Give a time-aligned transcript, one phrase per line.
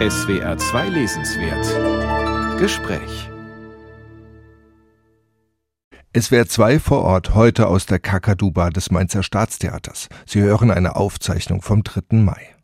[0.00, 3.28] SWR 2 Lesenswert Gespräch
[6.16, 10.08] SWR 2 vor Ort heute aus der Kakaduba des Mainzer Staatstheaters.
[10.24, 12.14] Sie hören eine Aufzeichnung vom 3.
[12.14, 12.54] Mai.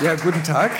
[0.00, 0.72] Ja, guten Tag.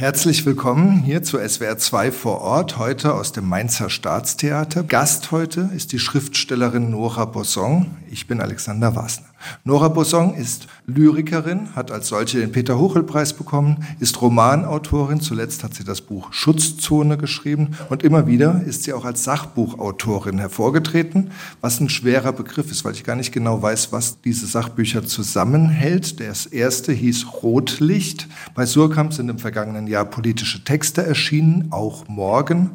[0.00, 4.82] Herzlich willkommen hier zu SWR 2 vor Ort, heute aus dem Mainzer Staatstheater.
[4.82, 7.98] Gast heute ist die Schriftstellerin Nora Bosson.
[8.10, 9.29] Ich bin Alexander Wasner.
[9.64, 15.84] Nora Bosson ist Lyrikerin, hat als solche den Peter-Huchel-Preis bekommen, ist Romanautorin, zuletzt hat sie
[15.84, 21.30] das Buch Schutzzone geschrieben und immer wieder ist sie auch als Sachbuchautorin hervorgetreten,
[21.60, 26.20] was ein schwerer Begriff ist, weil ich gar nicht genau weiß, was diese Sachbücher zusammenhält.
[26.20, 28.28] Das erste hieß Rotlicht.
[28.54, 32.70] Bei Surkamp sind im vergangenen Jahr politische Texte erschienen, auch morgen.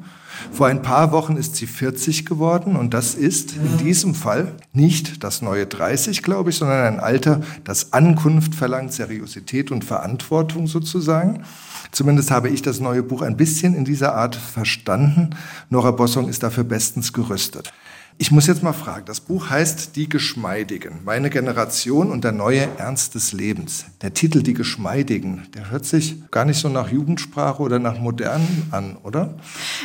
[0.52, 5.24] Vor ein paar Wochen ist sie 40 geworden und das ist in diesem Fall nicht
[5.24, 11.44] das neue 30, glaube ich, sondern ein Alter, das Ankunft verlangt, Seriosität und Verantwortung sozusagen.
[11.92, 15.30] Zumindest habe ich das neue Buch ein bisschen in dieser Art verstanden.
[15.70, 17.72] Nora Bossong ist dafür bestens gerüstet.
[18.18, 22.66] Ich muss jetzt mal fragen, das Buch heißt Die Geschmeidigen, meine Generation und der neue
[22.77, 23.88] Ernst des Lebens.
[24.02, 28.48] Der Titel Die Geschmeidigen, der hört sich gar nicht so nach Jugendsprache oder nach modern
[28.71, 29.34] an, oder?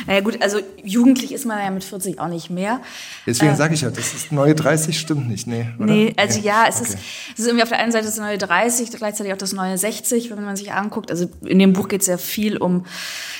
[0.07, 2.79] Naja gut, also jugendlich ist man ja mit 40 auch nicht mehr.
[3.25, 5.67] Deswegen äh, sage ich ja, das ist neue 30 stimmt nicht, nee.
[5.77, 5.87] Oder?
[5.87, 6.45] Nee, also nee.
[6.45, 6.85] ja, es, okay.
[6.85, 6.99] ist,
[7.33, 10.31] es ist irgendwie auf der einen Seite das neue 30, gleichzeitig auch das neue 60,
[10.31, 11.11] wenn man sich anguckt.
[11.11, 12.85] Also in dem Buch geht es sehr viel um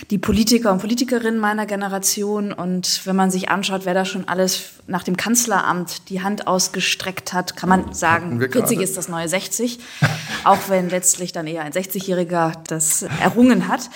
[0.10, 4.81] die Politiker und Politikerinnen meiner Generation und wenn man sich anschaut, wer da schon alles
[4.92, 9.80] nach dem Kanzleramt die Hand ausgestreckt hat, kann man sagen, 40 ist das neue 60,
[10.44, 13.90] auch wenn letztlich dann eher ein 60-Jähriger das errungen hat.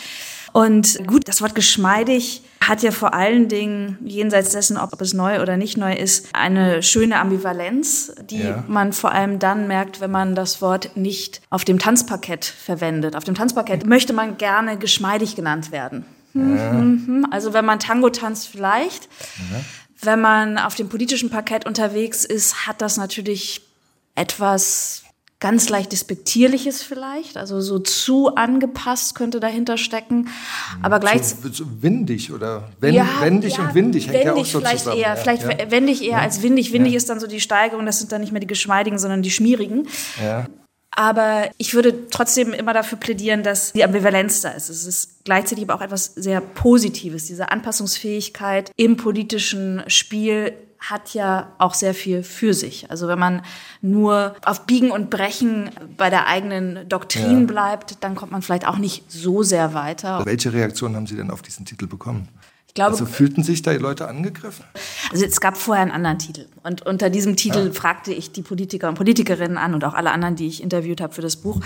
[0.54, 5.42] Und gut, das Wort geschmeidig hat ja vor allen Dingen, jenseits dessen, ob es neu
[5.42, 8.64] oder nicht neu ist, eine schöne Ambivalenz, die ja.
[8.68, 13.18] man vor allem dann merkt, wenn man das Wort nicht auf dem Tanzparkett verwendet.
[13.18, 16.06] Auf dem Tanzparkett möchte man gerne geschmeidig genannt werden.
[16.34, 16.42] Ja.
[16.42, 17.28] Mhm.
[17.32, 19.10] Also wenn man Tango tanzt, vielleicht.
[19.52, 19.60] Ja.
[20.02, 23.62] Wenn man auf dem politischen Parkett unterwegs ist, hat das natürlich
[24.16, 25.06] etwas
[25.40, 30.30] ganz leicht despektierliches vielleicht, also so zu angepasst könnte dahinter stecken,
[30.82, 34.34] aber gleichzeitig so, so windig oder wend, ja, wendig ja, und windig hängt wendig ja
[34.34, 35.02] auch so vielleicht zusammen.
[35.02, 35.72] Eher, ja, vielleicht ja.
[35.72, 36.72] wendig eher als windig.
[36.72, 39.32] Windig ist dann so die Steigerung, das sind dann nicht mehr die geschmeidigen, sondern die
[39.32, 39.88] schmierigen.
[40.24, 40.48] Ja.
[40.96, 44.70] Aber ich würde trotzdem immer dafür plädieren, dass die Ambivalenz da ist.
[44.70, 47.26] Es ist gleichzeitig aber auch etwas sehr Positives.
[47.26, 52.90] Diese Anpassungsfähigkeit im politischen Spiel hat ja auch sehr viel für sich.
[52.92, 53.42] Also wenn man
[53.82, 57.46] nur auf Biegen und Brechen bei der eigenen Doktrin ja.
[57.46, 60.26] bleibt, dann kommt man vielleicht auch nicht so sehr weiter.
[60.26, 62.28] Welche Reaktion haben Sie denn auf diesen Titel bekommen?
[62.76, 64.66] Glaube, also fühlten sich da die Leute angegriffen?
[65.12, 66.46] Also es gab vorher einen anderen Titel.
[66.64, 67.72] Und unter diesem Titel ja.
[67.72, 71.14] fragte ich die Politiker und Politikerinnen an und auch alle anderen, die ich interviewt habe
[71.14, 71.62] für das Buch.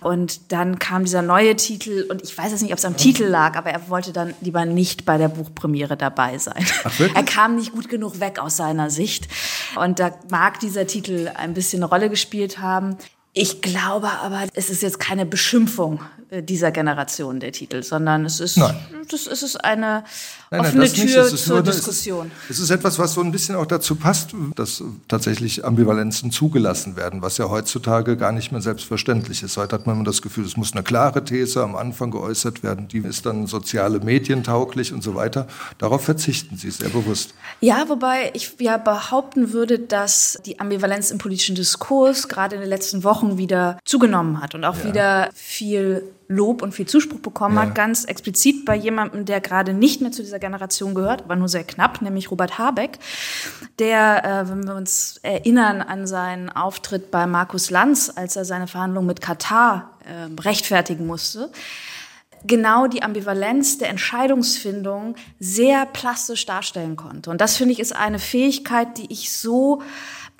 [0.00, 3.24] Und dann kam dieser neue Titel und ich weiß jetzt nicht, ob es am Titel
[3.24, 6.64] lag, aber er wollte dann lieber nicht bei der Buchpremiere dabei sein.
[6.84, 7.00] Ach?
[7.14, 9.28] Er kam nicht gut genug weg aus seiner Sicht.
[9.76, 12.96] Und da mag dieser Titel ein bisschen eine Rolle gespielt haben.
[13.34, 16.00] Ich glaube aber, es ist jetzt keine Beschimpfung
[16.30, 18.76] äh, dieser Generation der Titel, sondern es ist, nein.
[19.10, 20.04] Das, es ist eine
[20.50, 22.30] nein, offene nein, Tür zur Diskussion.
[22.44, 26.30] Es ist, es ist etwas, was so ein bisschen auch dazu passt, dass tatsächlich Ambivalenzen
[26.30, 29.56] zugelassen werden, was ja heutzutage gar nicht mehr selbstverständlich ist.
[29.56, 32.88] Heute hat man immer das Gefühl, es muss eine klare These am Anfang geäußert werden,
[32.88, 35.46] die ist dann soziale Medien tauglich und so weiter.
[35.78, 37.34] Darauf verzichten Sie sehr bewusst.
[37.60, 42.70] Ja, wobei ich ja behaupten würde, dass die Ambivalenz im politischen Diskurs gerade in den
[42.70, 44.84] letzten Wochen wieder zugenommen hat und auch ja.
[44.84, 47.62] wieder viel Lob und viel Zuspruch bekommen ja.
[47.62, 51.48] hat, ganz explizit bei jemandem, der gerade nicht mehr zu dieser Generation gehört, aber nur
[51.48, 52.98] sehr knapp, nämlich Robert Habeck,
[53.78, 58.66] der, äh, wenn wir uns erinnern an seinen Auftritt bei Markus Lanz, als er seine
[58.66, 61.50] Verhandlungen mit Katar äh, rechtfertigen musste,
[62.44, 67.30] genau die Ambivalenz der Entscheidungsfindung sehr plastisch darstellen konnte.
[67.30, 69.82] Und das finde ich ist eine Fähigkeit, die ich so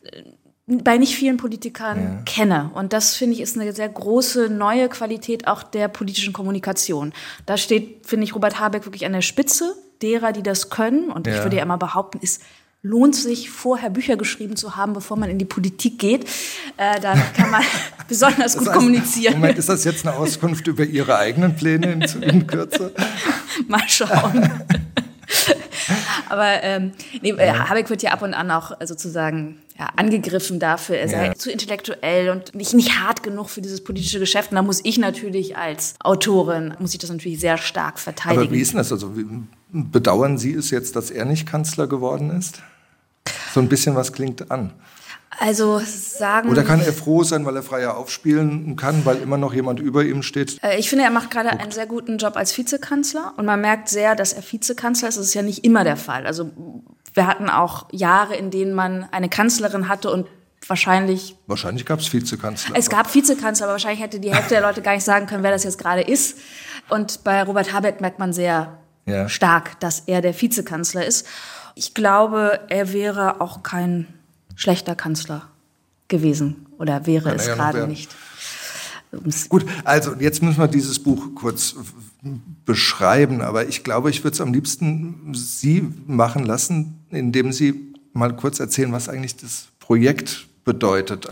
[0.02, 0.22] äh,
[0.68, 2.22] bei nicht vielen Politikern ja.
[2.26, 2.70] kenne.
[2.74, 7.12] Und das finde ich ist eine sehr große neue Qualität auch der politischen Kommunikation.
[7.46, 11.10] Da steht, finde ich, Robert Habeck wirklich an der Spitze derer, die das können.
[11.10, 11.36] Und ja.
[11.36, 12.40] ich würde ja immer behaupten, es
[12.82, 16.24] lohnt sich, vorher Bücher geschrieben zu haben, bevor man in die Politik geht.
[16.76, 17.62] Äh, dann kann man
[18.08, 19.34] besonders gut heißt, kommunizieren.
[19.34, 22.92] Moment, ist das jetzt eine Auskunft über Ihre eigenen Pläne in, in Kürze?
[23.68, 24.50] Mal schauen.
[26.28, 26.92] Aber ähm,
[27.22, 27.68] nee, ja.
[27.68, 31.34] Habeck wird ja ab und an auch sozusagen ja, angegriffen dafür, er sei ja.
[31.34, 34.50] zu intellektuell und nicht, nicht hart genug für dieses politische Geschäft.
[34.50, 38.42] Und da muss ich natürlich als Autorin, muss ich das natürlich sehr stark verteidigen.
[38.42, 38.90] Aber wie ist denn das?
[38.90, 39.12] Also,
[39.70, 42.60] bedauern Sie es jetzt, dass er nicht Kanzler geworden ist?
[43.54, 44.72] So ein bisschen was klingt an.
[45.38, 46.48] Also sagen.
[46.50, 50.04] Oder kann er froh sein, weil er freier aufspielen kann, weil immer noch jemand über
[50.04, 50.62] ihm steht?
[50.62, 53.88] Äh, ich finde, er macht gerade einen sehr guten Job als Vizekanzler und man merkt
[53.88, 55.18] sehr, dass er Vizekanzler ist.
[55.18, 56.26] Das ist ja nicht immer der Fall.
[56.26, 56.50] Also
[57.14, 60.26] wir hatten auch Jahre, in denen man eine Kanzlerin hatte und
[60.66, 61.36] wahrscheinlich.
[61.46, 62.74] Wahrscheinlich gab es Vizekanzler.
[62.76, 65.50] Es gab Vizekanzler, aber wahrscheinlich hätte die Hälfte der Leute gar nicht sagen können, wer
[65.50, 66.38] das jetzt gerade ist.
[66.88, 69.28] Und bei Robert Habeck merkt man sehr ja.
[69.28, 71.26] stark, dass er der Vizekanzler ist.
[71.74, 74.06] Ich glaube, er wäre auch kein
[74.58, 75.48] schlechter Kanzler
[76.08, 78.10] gewesen oder wäre es ja gerade nicht.
[79.48, 81.76] Gut, also jetzt müssen wir dieses Buch kurz
[82.66, 88.36] beschreiben, aber ich glaube, ich würde es am liebsten Sie machen lassen, indem Sie mal
[88.36, 91.28] kurz erzählen, was eigentlich das Projekt bedeutet.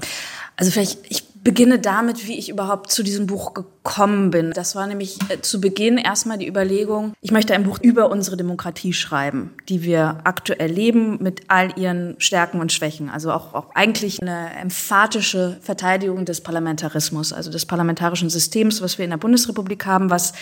[0.57, 4.51] Also vielleicht, ich beginne damit, wie ich überhaupt zu diesem Buch gekommen bin.
[4.51, 8.37] Das war nämlich äh, zu Beginn erstmal die Überlegung, ich möchte ein Buch über unsere
[8.37, 13.09] Demokratie schreiben, die wir aktuell leben mit all ihren Stärken und Schwächen.
[13.09, 19.05] Also auch, auch eigentlich eine emphatische Verteidigung des Parlamentarismus, also des parlamentarischen Systems, was wir
[19.05, 20.33] in der Bundesrepublik haben, was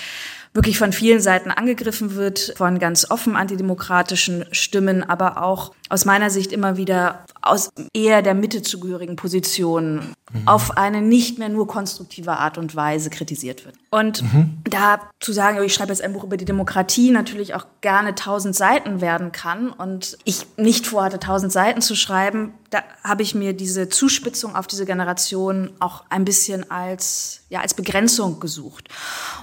[0.55, 6.31] wirklich von vielen Seiten angegriffen wird, von ganz offen antidemokratischen Stimmen, aber auch aus meiner
[6.31, 10.49] Sicht immer wieder aus eher der Mitte zugehörigen Positionen mhm.
[10.49, 13.76] auf eine nicht mehr nur konstruktive Art und Weise kritisiert wird.
[13.91, 14.58] Und mhm.
[14.64, 18.14] da zu sagen, oh, ich schreibe jetzt ein Buch über die Demokratie, natürlich auch gerne
[18.14, 23.35] tausend Seiten werden kann und ich nicht vorhatte, tausend Seiten zu schreiben, da habe ich
[23.35, 28.88] mir diese Zuspitzung auf diese Generation auch ein bisschen als, ja, als Begrenzung gesucht.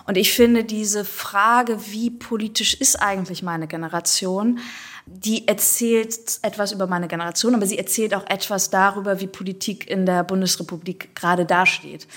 [0.08, 4.60] Und ich finde diese Frage, wie politisch ist eigentlich meine Generation,
[5.06, 10.06] die erzählt etwas über meine Generation, aber sie erzählt auch etwas darüber, wie Politik in
[10.06, 12.08] der Bundesrepublik gerade dasteht.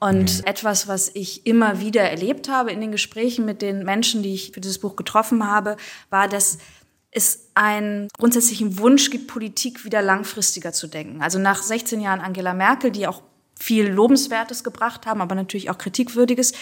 [0.00, 0.44] Und mhm.
[0.44, 4.52] etwas, was ich immer wieder erlebt habe in den Gesprächen mit den Menschen, die ich
[4.52, 5.76] für dieses Buch getroffen habe,
[6.10, 6.58] war, dass
[7.10, 11.20] es einen grundsätzlichen Wunsch gibt, Politik wieder langfristiger zu denken.
[11.22, 13.22] Also nach 16 Jahren Angela Merkel, die auch
[13.58, 16.52] viel Lobenswertes gebracht haben, aber natürlich auch Kritikwürdiges,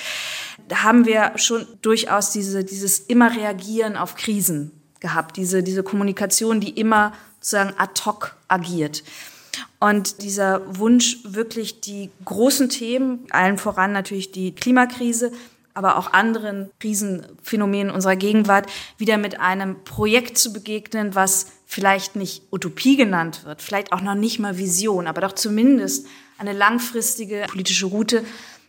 [0.72, 6.70] haben wir schon durchaus diese, dieses immer Reagieren auf Krisen gehabt, diese, diese Kommunikation, die
[6.70, 9.02] immer sozusagen ad hoc agiert.
[9.78, 15.32] Und dieser Wunsch, wirklich die großen Themen, allen voran natürlich die Klimakrise,
[15.75, 18.66] aber auch anderen Krisenphänomenen unserer Gegenwart,
[18.96, 24.14] wieder mit einem Projekt zu begegnen, was vielleicht nicht Utopie genannt wird, vielleicht auch noch
[24.14, 26.06] nicht mal Vision, aber doch zumindest
[26.38, 28.25] eine langfristige politische Route.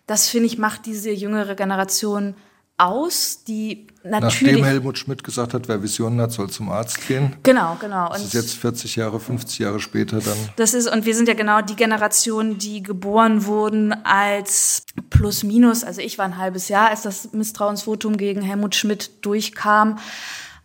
[0.06, 2.36] Das, finde ich, macht diese jüngere Generation
[2.78, 4.54] aus, die natürlich.
[4.54, 7.36] Nachdem Helmut Schmidt gesagt hat, wer Visionen hat, soll zum Arzt gehen.
[7.44, 8.10] Genau, genau.
[8.10, 10.38] das ist jetzt 40 Jahre, 50 Jahre später dann.
[10.56, 15.84] Das ist, und wir sind ja genau die Generation, die geboren wurden als plus minus,
[15.84, 19.98] also ich war ein halbes Jahr, als das Misstrauensvotum gegen Helmut Schmidt durchkam.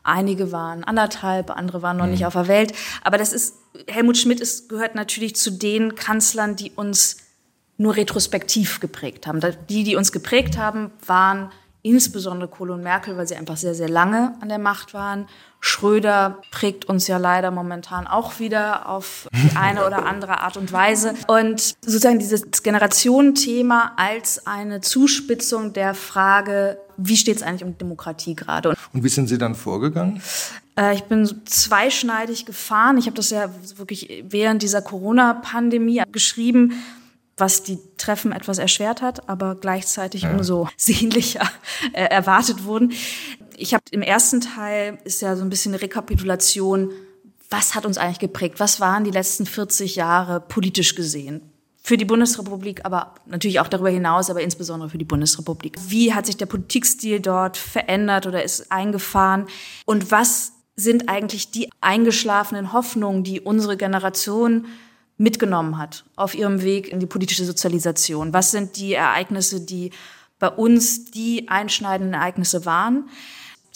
[0.05, 2.13] Einige waren anderthalb, andere waren noch mhm.
[2.13, 2.75] nicht auf der Welt.
[3.03, 3.55] Aber das ist,
[3.87, 7.19] Helmut Schmidt ist, gehört natürlich zu den Kanzlern, die uns
[7.79, 9.41] nur retrospektiv geprägt haben.
[9.69, 11.51] Die, die uns geprägt haben, waren
[11.83, 15.27] insbesondere Kohl und Merkel, weil sie einfach sehr, sehr lange an der Macht waren.
[15.61, 20.73] Schröder prägt uns ja leider momentan auch wieder auf die eine oder andere Art und
[20.73, 21.15] Weise.
[21.27, 28.35] Und sozusagen dieses Generationenthema als eine Zuspitzung der Frage, wie steht es eigentlich um Demokratie
[28.35, 28.75] gerade?
[28.93, 30.23] Und wie sind Sie dann vorgegangen?
[30.77, 32.97] Äh, ich bin zweischneidig gefahren.
[32.99, 36.75] Ich habe das ja wirklich während dieser Corona-Pandemie geschrieben
[37.37, 40.33] was die Treffen etwas erschwert hat, aber gleichzeitig ja.
[40.33, 41.49] umso sehnlicher
[41.93, 42.93] äh, erwartet wurden.
[43.57, 46.91] Ich habe im ersten Teil ist ja so ein bisschen eine Rekapitulation,
[47.51, 48.61] was hat uns eigentlich geprägt?
[48.61, 51.43] Was waren die letzten 40 Jahre politisch gesehen?
[51.85, 55.77] Für die Bundesrepublik, aber natürlich auch darüber hinaus, aber insbesondere für die Bundesrepublik.
[55.89, 59.47] Wie hat sich der Politikstil dort verändert oder ist eingefahren?
[59.85, 64.67] Und was sind eigentlich die eingeschlafenen Hoffnungen, die unsere Generation
[65.23, 68.33] mitgenommen hat auf ihrem Weg in die politische Sozialisation?
[68.33, 69.93] Was sind die Ereignisse, die
[70.39, 73.09] bei uns die einschneidenden Ereignisse waren?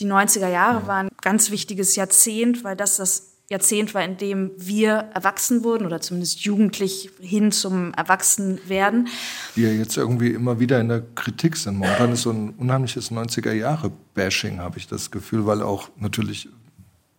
[0.00, 4.50] Die 90er Jahre waren ein ganz wichtiges Jahrzehnt, weil das das Jahrzehnt war, in dem
[4.56, 9.06] wir erwachsen wurden oder zumindest jugendlich hin zum Erwachsenwerden.
[9.54, 11.76] Die ja jetzt irgendwie immer wieder in der Kritik sind.
[11.76, 16.48] Momentan ist so ein unheimliches 90er-Jahre-Bashing, habe ich das Gefühl, weil auch natürlich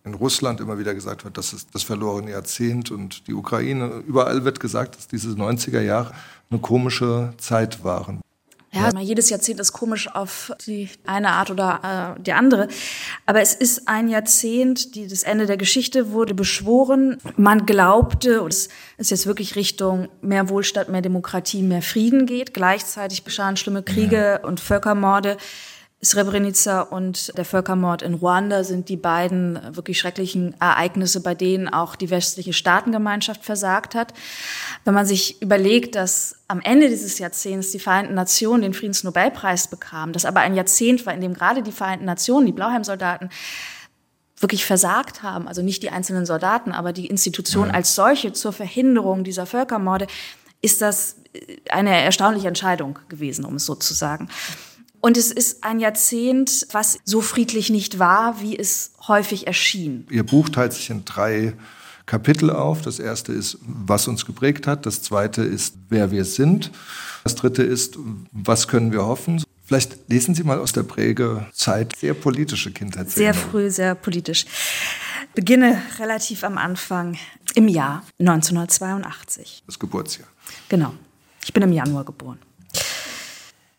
[0.04, 4.02] in Russland immer wieder gesagt wird, das ist das verlorene Jahrzehnt und die Ukraine.
[4.06, 6.12] Überall wird gesagt, dass diese 90er Jahre
[6.50, 8.20] eine komische Zeit waren.
[8.70, 12.68] Ja, ja, jedes Jahrzehnt ist komisch auf die eine Art oder äh, die andere.
[13.24, 17.16] Aber es ist ein Jahrzehnt, die, das Ende der Geschichte wurde beschworen.
[17.36, 22.52] Man glaubte, und es ist jetzt wirklich Richtung mehr Wohlstand, mehr Demokratie, mehr Frieden geht.
[22.52, 24.46] Gleichzeitig beschahen schlimme Kriege ja.
[24.46, 25.38] und Völkermorde.
[26.00, 31.96] Srebrenica und der Völkermord in Ruanda sind die beiden wirklich schrecklichen Ereignisse, bei denen auch
[31.96, 34.14] die westliche Staatengemeinschaft versagt hat.
[34.84, 40.12] Wenn man sich überlegt, dass am Ende dieses Jahrzehnts die Vereinten Nationen den Friedensnobelpreis bekamen,
[40.12, 43.30] das aber ein Jahrzehnt war, in dem gerade die Vereinten Nationen, die Blauhelmsoldaten,
[44.40, 49.24] wirklich versagt haben, also nicht die einzelnen Soldaten, aber die Institution als solche zur Verhinderung
[49.24, 50.06] dieser Völkermorde,
[50.62, 51.16] ist das
[51.70, 54.28] eine erstaunliche Entscheidung gewesen, um es so zu sagen.
[55.00, 60.06] Und es ist ein Jahrzehnt, was so friedlich nicht war, wie es häufig erschien.
[60.10, 61.54] Ihr Buch teilt sich in drei
[62.06, 62.82] Kapitel auf.
[62.82, 64.86] Das erste ist, was uns geprägt hat.
[64.86, 66.72] Das zweite ist, wer wir sind.
[67.22, 67.98] Das dritte ist,
[68.32, 69.42] was können wir hoffen.
[69.64, 73.10] Vielleicht lesen Sie mal aus der Prägezeit sehr politische Kindheit.
[73.10, 74.46] Sehr früh, sehr politisch.
[75.34, 77.18] Beginne relativ am Anfang
[77.54, 79.62] im Jahr 1982.
[79.66, 80.26] Das Geburtsjahr.
[80.70, 80.94] Genau.
[81.44, 82.38] Ich bin im Januar geboren.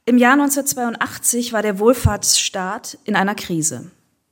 [0.09, 3.91] Im Jahr 1982 war der Wohlfahrtsstaat in einer Krise.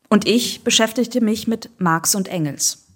[0.10, 2.88] Und ich beschäftigte mich mit Marx und Engels.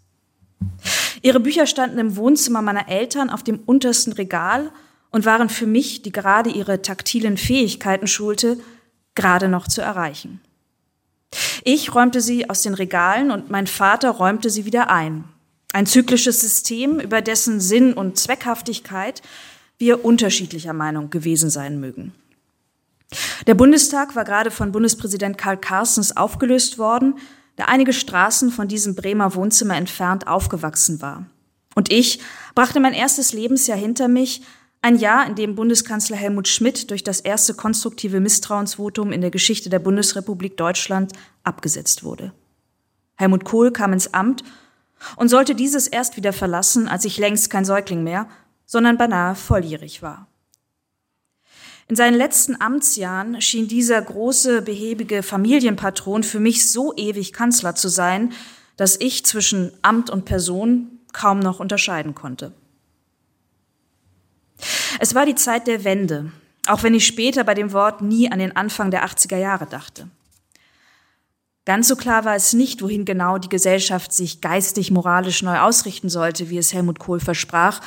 [1.21, 4.71] Ihre Bücher standen im Wohnzimmer meiner Eltern auf dem untersten Regal
[5.11, 8.57] und waren für mich, die gerade ihre taktilen Fähigkeiten schulte,
[9.13, 10.41] gerade noch zu erreichen.
[11.63, 15.25] Ich räumte sie aus den Regalen und mein Vater räumte sie wieder ein.
[15.71, 19.21] Ein zyklisches System, über dessen Sinn und Zweckhaftigkeit
[19.77, 22.13] wir unterschiedlicher Meinung gewesen sein mögen.
[23.48, 27.15] Der Bundestag war gerade von Bundespräsident Karl Carstens aufgelöst worden,
[27.58, 31.25] der einige Straßen von diesem Bremer Wohnzimmer entfernt aufgewachsen war.
[31.75, 32.20] Und ich
[32.56, 34.41] brachte mein erstes Lebensjahr hinter mich,
[34.84, 39.70] ein Jahr, in dem Bundeskanzler Helmut Schmidt durch das erste konstruktive Misstrauensvotum in der Geschichte
[39.70, 41.13] der Bundesrepublik Deutschland
[41.44, 42.34] abgesetzt wurde.
[43.15, 44.44] Helmut Kohl kam ins Amt
[45.18, 48.27] und sollte dieses erst wieder verlassen, als ich längst kein Säugling mehr,
[48.65, 50.27] sondern beinahe volljährig war.
[51.91, 57.89] In seinen letzten Amtsjahren schien dieser große, behäbige Familienpatron für mich so ewig Kanzler zu
[57.89, 58.31] sein,
[58.77, 62.53] dass ich zwischen Amt und Person kaum noch unterscheiden konnte.
[65.01, 66.31] Es war die Zeit der Wende,
[66.65, 70.07] auch wenn ich später bei dem Wort nie an den Anfang der 80er Jahre dachte.
[71.65, 76.07] Ganz so klar war es nicht, wohin genau die Gesellschaft sich geistig, moralisch neu ausrichten
[76.07, 77.81] sollte, wie es Helmut Kohl versprach,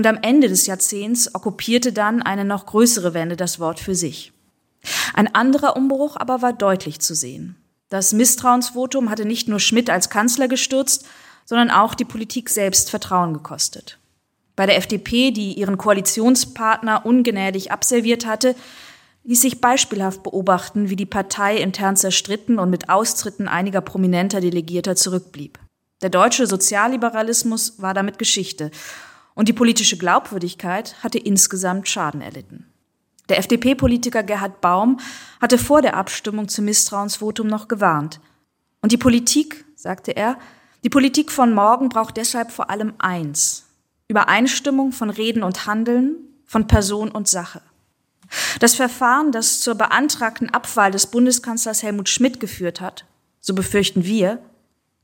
[0.00, 4.32] und am Ende des Jahrzehnts okkupierte dann eine noch größere Wende das Wort für sich.
[5.12, 7.56] Ein anderer Umbruch aber war deutlich zu sehen.
[7.90, 11.04] Das Misstrauensvotum hatte nicht nur Schmidt als Kanzler gestürzt,
[11.44, 13.98] sondern auch die Politik selbst Vertrauen gekostet.
[14.56, 18.56] Bei der FDP, die ihren Koalitionspartner ungnädig abserviert hatte,
[19.24, 24.96] ließ sich beispielhaft beobachten, wie die Partei intern zerstritten und mit Austritten einiger prominenter Delegierter
[24.96, 25.58] zurückblieb.
[26.00, 28.70] Der deutsche Sozialliberalismus war damit Geschichte
[29.40, 32.66] und die politische Glaubwürdigkeit hatte insgesamt Schaden erlitten.
[33.30, 35.00] Der FDP-Politiker Gerhard Baum
[35.40, 38.20] hatte vor der Abstimmung zum Misstrauensvotum noch gewarnt.
[38.82, 40.38] Und die Politik, sagte er,
[40.84, 43.64] die Politik von morgen braucht deshalb vor allem eins.
[44.08, 47.62] Übereinstimmung von Reden und Handeln, von Person und Sache.
[48.58, 53.06] Das Verfahren, das zur beantragten Abwahl des Bundeskanzlers Helmut Schmidt geführt hat,
[53.40, 54.38] so befürchten wir,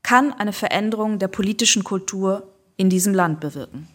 [0.03, 3.87] kann eine Veränderung der politischen Kultur in diesem Land bewirken.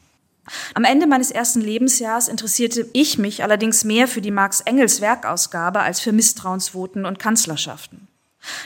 [0.75, 6.13] Am Ende meines ersten Lebensjahres interessierte ich mich allerdings mehr für die Marx-Engels-Werkausgabe als für
[6.13, 8.09] Misstrauensvoten und Kanzlerschaften.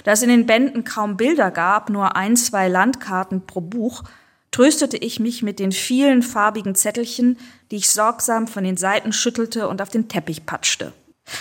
[0.04, 4.04] Da es in den Bänden kaum Bilder gab, nur ein, zwei Landkarten pro Buch,
[4.50, 7.36] tröstete ich mich mit den vielen farbigen Zettelchen,
[7.70, 10.94] die ich sorgsam von den Seiten schüttelte und auf den Teppich patschte.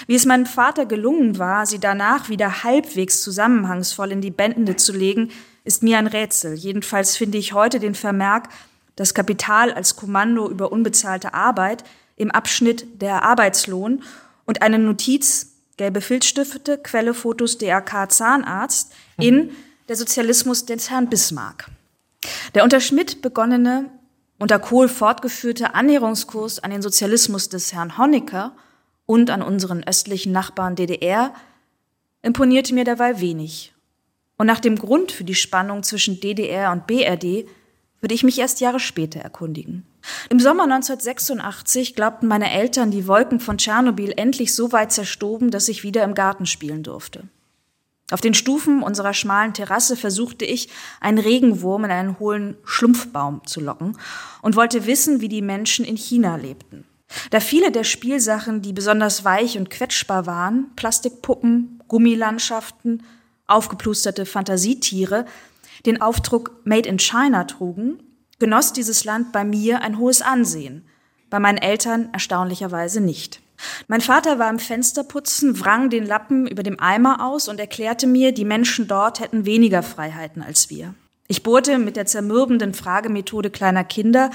[0.07, 4.91] Wie es meinem Vater gelungen war, sie danach wieder halbwegs zusammenhangsvoll in die Bände zu
[4.91, 5.31] legen,
[5.63, 6.55] ist mir ein Rätsel.
[6.55, 8.49] Jedenfalls finde ich heute den Vermerk,
[8.95, 11.83] das Kapital als Kommando über unbezahlte Arbeit
[12.15, 14.03] im Abschnitt der Arbeitslohn
[14.45, 19.51] und eine Notiz, gelbe Filzstifte, Quelle Fotos DRK Zahnarzt in
[19.89, 21.69] der Sozialismus des Herrn Bismarck.
[22.53, 23.89] Der unter Schmidt begonnene,
[24.39, 28.53] unter Kohl fortgeführte Annäherungskurs an den Sozialismus des Herrn Honecker
[29.05, 31.33] und an unseren östlichen Nachbarn DDR
[32.21, 33.73] imponierte mir dabei wenig.
[34.37, 37.47] Und nach dem Grund für die Spannung zwischen DDR und BRD
[38.01, 39.85] würde ich mich erst Jahre später erkundigen.
[40.29, 45.69] Im Sommer 1986 glaubten meine Eltern, die Wolken von Tschernobyl endlich so weit zerstoben, dass
[45.69, 47.23] ich wieder im Garten spielen durfte.
[48.11, 53.59] Auf den Stufen unserer schmalen Terrasse versuchte ich, einen Regenwurm in einen hohlen Schlumpfbaum zu
[53.59, 53.97] locken
[54.43, 56.85] und wollte wissen, wie die Menschen in China lebten.
[57.31, 63.03] Da viele der Spielsachen, die besonders weich und quetschbar waren, Plastikpuppen, Gummilandschaften,
[63.47, 65.25] aufgeplusterte Fantasietiere,
[65.85, 68.03] den Aufdruck Made in China trugen,
[68.39, 70.87] genoss dieses Land bei mir ein hohes Ansehen,
[71.29, 73.41] bei meinen Eltern erstaunlicherweise nicht.
[73.87, 78.33] Mein Vater war im Fensterputzen, wrang den Lappen über dem Eimer aus und erklärte mir,
[78.33, 80.93] die Menschen dort hätten weniger Freiheiten als wir.
[81.27, 84.29] Ich bohrte mit der zermürbenden Fragemethode kleiner Kinder,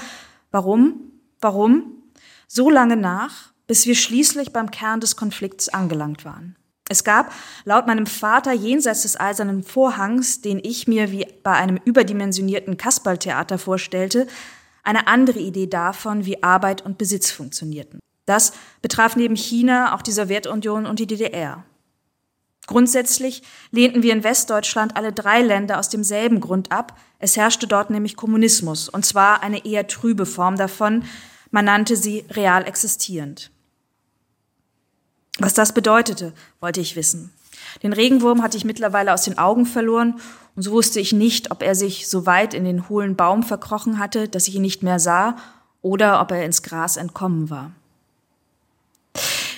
[0.51, 2.03] warum, warum,
[2.47, 6.57] so lange nach, bis wir schließlich beim Kern des Konflikts angelangt waren.
[6.91, 7.31] Es gab
[7.63, 13.57] laut meinem Vater jenseits des eisernen Vorhangs, den ich mir wie bei einem überdimensionierten Kasperltheater
[13.57, 14.27] vorstellte,
[14.83, 18.01] eine andere Idee davon, wie Arbeit und Besitz funktionierten.
[18.25, 21.63] Das betraf neben China auch die Sowjetunion und die DDR.
[22.67, 26.99] Grundsätzlich lehnten wir in Westdeutschland alle drei Länder aus demselben Grund ab.
[27.19, 31.05] Es herrschte dort nämlich Kommunismus, und zwar eine eher trübe Form davon.
[31.51, 33.49] Man nannte sie real existierend.
[35.39, 37.31] Was das bedeutete, wollte ich wissen.
[37.83, 40.19] Den Regenwurm hatte ich mittlerweile aus den Augen verloren,
[40.55, 43.99] und so wusste ich nicht, ob er sich so weit in den hohlen Baum verkrochen
[43.99, 45.37] hatte, dass ich ihn nicht mehr sah,
[45.81, 47.71] oder ob er ins Gras entkommen war.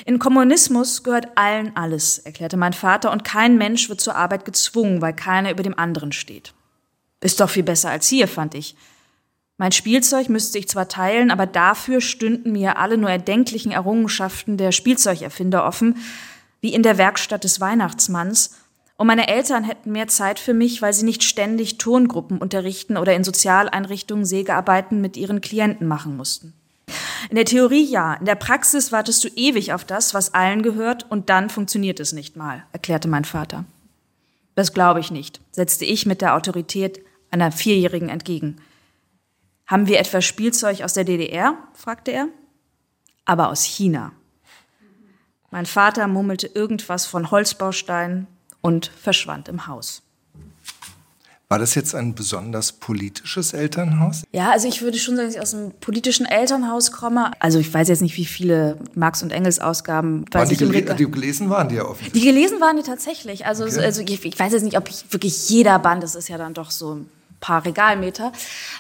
[0.06, 5.02] In Kommunismus gehört allen alles, erklärte mein Vater, und kein Mensch wird zur Arbeit gezwungen,
[5.02, 6.54] weil keiner über dem anderen steht.
[7.22, 8.76] Ist doch viel besser als hier, fand ich.
[9.58, 14.72] Mein Spielzeug müsste ich zwar teilen, aber dafür stünden mir alle nur erdenklichen Errungenschaften der
[14.72, 15.98] Spielzeugerfinder offen,
[16.62, 18.58] wie in der Werkstatt des Weihnachtsmanns,
[18.96, 23.16] und meine Eltern hätten mehr Zeit für mich, weil sie nicht ständig Turngruppen unterrichten oder
[23.16, 26.54] in Sozialeinrichtungen Sägearbeiten mit ihren Klienten machen mussten.
[27.30, 31.10] In der Theorie ja, in der Praxis wartest du ewig auf das, was allen gehört,
[31.10, 33.66] und dann funktioniert es nicht mal, erklärte mein Vater.
[34.56, 38.58] Das glaube ich nicht, setzte ich mit der Autorität einer Vierjährigen entgegen.
[39.74, 41.58] Haben wir etwa Spielzeug aus der DDR?
[41.74, 42.28] fragte er.
[43.26, 44.12] Aber aus China.
[45.50, 48.28] Mein Vater murmelte irgendwas von Holzbausteinen
[48.62, 50.04] und verschwand im Haus.
[51.50, 54.22] War das jetzt ein besonders politisches Elternhaus?
[54.32, 57.32] Ja, also ich würde schon sagen, dass ich aus einem politischen Elternhaus komme.
[57.40, 60.26] Also ich weiß jetzt nicht, wie viele Marx und Engels Ausgaben.
[60.34, 62.22] Waren die, gele die, gelesen waren die ja offensichtlich?
[62.22, 63.48] Die gelesen waren die tatsächlich.
[63.48, 63.80] Also, okay.
[63.80, 66.54] also ich, ich, weiß jetzt nicht, ob ich wirklich jeder Band, das ist ja dann
[66.54, 67.04] doch so
[67.44, 68.32] paar Regalmeter,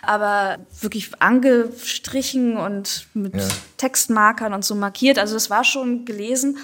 [0.02, 3.48] aber wirklich angestrichen und mit ja.
[3.76, 5.20] Textmarkern und so markiert.
[5.20, 6.58] Also das war schon gelesen.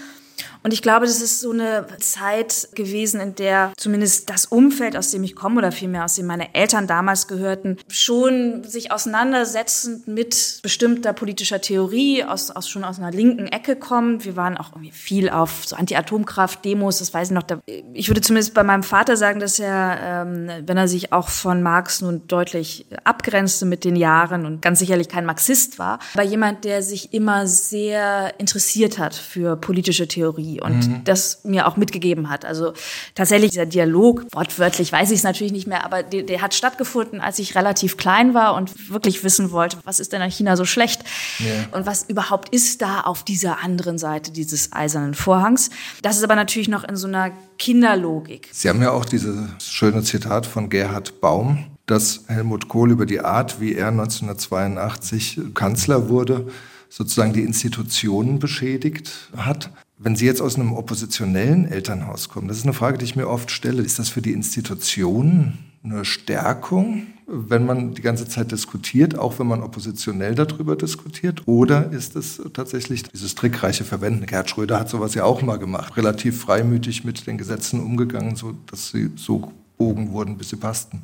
[0.62, 5.12] Und ich glaube, das ist so eine Zeit gewesen, in der zumindest das Umfeld, aus
[5.12, 10.60] dem ich komme oder vielmehr aus dem meine Eltern damals gehörten, schon sich auseinandersetzend mit
[10.62, 14.24] bestimmter politischer Theorie aus, aus schon aus einer linken Ecke kommen.
[14.26, 17.44] Wir waren auch irgendwie viel auf so Anti-Atomkraft-Demos, das weiß ich noch.
[17.44, 17.60] Da,
[17.94, 21.64] ich würde zumindest bei meinem Vater sagen, dass er, ähm, wenn er sich auch von
[21.64, 26.66] Marx nun deutlich abgrenzte mit den Jahren und ganz sicherlich kein Marxist war, war jemand,
[26.66, 31.04] der sich immer sehr interessiert hat für politische Theorie Theorie und mhm.
[31.04, 32.46] das mir auch mitgegeben hat.
[32.46, 32.74] Also
[33.16, 37.20] tatsächlich dieser Dialog, wortwörtlich weiß ich es natürlich nicht mehr, aber der, der, hat stattgefunden,
[37.20, 40.66] als ich relativ klein war und wirklich wissen wollte, was ist denn an China so
[40.66, 41.04] schlecht
[41.40, 41.68] yeah.
[41.72, 45.70] und was überhaupt ist da auf dieser anderen Seite dieses eisernen Vorhangs.
[46.02, 48.50] Das ist aber natürlich noch in so einer Kinderlogik.
[48.54, 53.20] Sie haben ja auch dieses schöne Zitat von Gerhard Baum, dass Helmut Kohl über die
[53.20, 56.46] Art, wie er 1982 Kanzler wurde,
[56.90, 59.72] sozusagen die Institutionen beschädigt hat.
[60.02, 63.28] Wenn Sie jetzt aus einem oppositionellen Elternhaus kommen, das ist eine Frage, die ich mir
[63.28, 69.18] oft stelle, ist das für die Institutionen eine Stärkung, wenn man die ganze Zeit diskutiert,
[69.18, 71.42] auch wenn man oppositionell darüber diskutiert?
[71.48, 74.26] Oder ist es tatsächlich dieses trickreiche Verwenden?
[74.26, 78.54] Gerhard Schröder hat sowas ja auch mal gemacht, relativ freimütig mit den Gesetzen umgegangen, so
[78.72, 81.04] dass sie so bogen wurden, bis sie passten.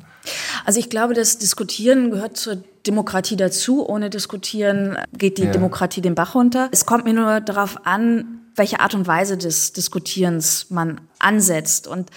[0.64, 3.86] Also ich glaube, das Diskutieren gehört zur Demokratie dazu.
[3.86, 5.50] Ohne Diskutieren geht die ja.
[5.50, 6.70] Demokratie den Bach runter.
[6.72, 11.86] Es kommt mir nur darauf an, welche Art und Weise des Diskutierens man ansetzt.
[11.86, 12.10] Und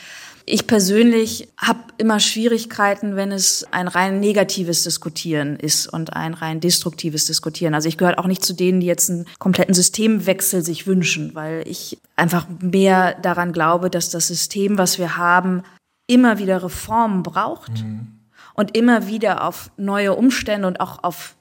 [0.45, 6.59] ich persönlich habe immer Schwierigkeiten, wenn es ein rein negatives Diskutieren ist und ein rein
[6.59, 7.75] destruktives Diskutieren.
[7.75, 11.63] Also ich gehöre auch nicht zu denen, die jetzt einen kompletten Systemwechsel sich wünschen, weil
[11.67, 15.61] ich einfach mehr daran glaube, dass das System, was wir haben,
[16.07, 18.07] immer wieder Reformen braucht mhm.
[18.55, 21.35] und immer wieder auf neue Umstände und auch auf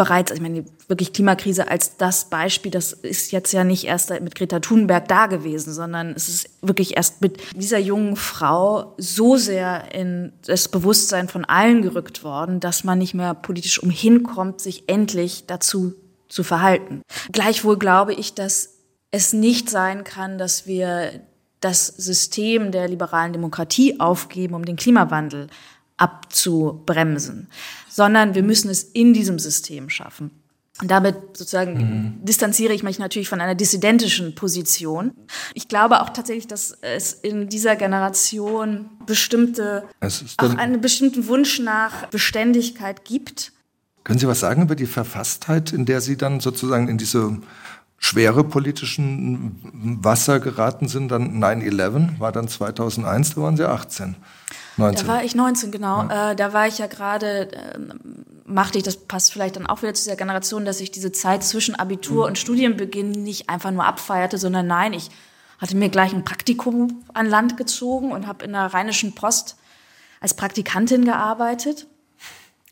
[0.00, 4.34] bereits, ich meine, wirklich Klimakrise als das Beispiel, das ist jetzt ja nicht erst mit
[4.34, 9.92] Greta Thunberg da gewesen, sondern es ist wirklich erst mit dieser jungen Frau so sehr
[9.92, 15.44] in das Bewusstsein von allen gerückt worden, dass man nicht mehr politisch umhinkommt, sich endlich
[15.46, 15.92] dazu
[16.30, 17.02] zu verhalten.
[17.30, 18.78] Gleichwohl glaube ich, dass
[19.10, 21.20] es nicht sein kann, dass wir
[21.60, 25.48] das System der liberalen Demokratie aufgeben, um den Klimawandel
[25.98, 27.48] abzubremsen,
[27.90, 30.30] sondern wir müssen es in diesem System schaffen.
[30.80, 32.24] Und damit sozusagen mhm.
[32.24, 35.12] distanziere ich mich natürlich von einer dissidentischen Position.
[35.52, 39.84] Ich glaube auch tatsächlich, dass es in dieser Generation bestimmte,
[40.38, 43.52] auch einen bestimmten Wunsch nach Beständigkeit gibt.
[44.04, 47.38] Können Sie was sagen über die Verfasstheit, in der Sie dann sozusagen in diese
[47.98, 49.60] schwere politischen
[50.02, 54.16] Wasser geraten sind, dann 9-11 war dann 2001, da waren Sie 18.
[54.80, 55.06] 19.
[55.06, 56.02] Da war ich 19, genau.
[56.02, 56.32] Ja.
[56.32, 57.78] Äh, da war ich ja gerade, äh,
[58.44, 61.44] machte ich, das passt vielleicht dann auch wieder zu der Generation, dass ich diese Zeit
[61.44, 62.28] zwischen Abitur mhm.
[62.28, 65.10] und Studienbeginn nicht einfach nur abfeierte, sondern nein, ich
[65.58, 69.56] hatte mir gleich ein Praktikum an Land gezogen und habe in der Rheinischen Post
[70.20, 71.86] als Praktikantin gearbeitet,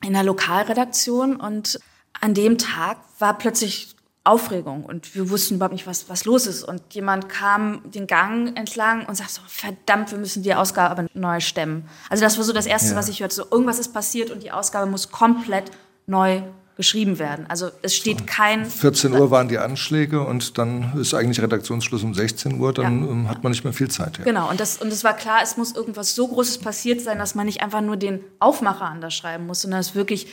[0.03, 1.37] in der Lokalredaktion.
[1.37, 1.79] Und
[2.21, 3.95] an dem Tag war plötzlich
[4.29, 6.63] Aufregung und wir wussten überhaupt nicht, was, was los ist.
[6.63, 11.41] Und jemand kam den Gang entlang und sagte so, verdammt, wir müssen die Ausgabe neu
[11.41, 11.89] stemmen.
[12.11, 12.97] Also das war so das Erste, ja.
[12.97, 13.35] was ich hörte.
[13.35, 15.71] So, irgendwas ist passiert und die Ausgabe muss komplett
[16.07, 16.43] neu
[16.77, 17.47] geschrieben werden.
[17.49, 18.65] Also es steht kein...
[18.65, 23.11] 14 Uhr waren die Anschläge und dann ist eigentlich Redaktionsschluss um 16 Uhr, dann ja.
[23.11, 24.19] Ähm, hat man nicht mehr viel Zeit.
[24.19, 24.25] Ja.
[24.25, 27.35] Genau, und, das, und es war klar, es muss irgendwas so Großes passiert sein, dass
[27.35, 30.29] man nicht einfach nur den Aufmacher anders schreiben muss, sondern es wirklich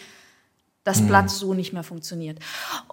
[0.86, 1.08] das mhm.
[1.08, 2.40] Blatt so nicht mehr funktioniert.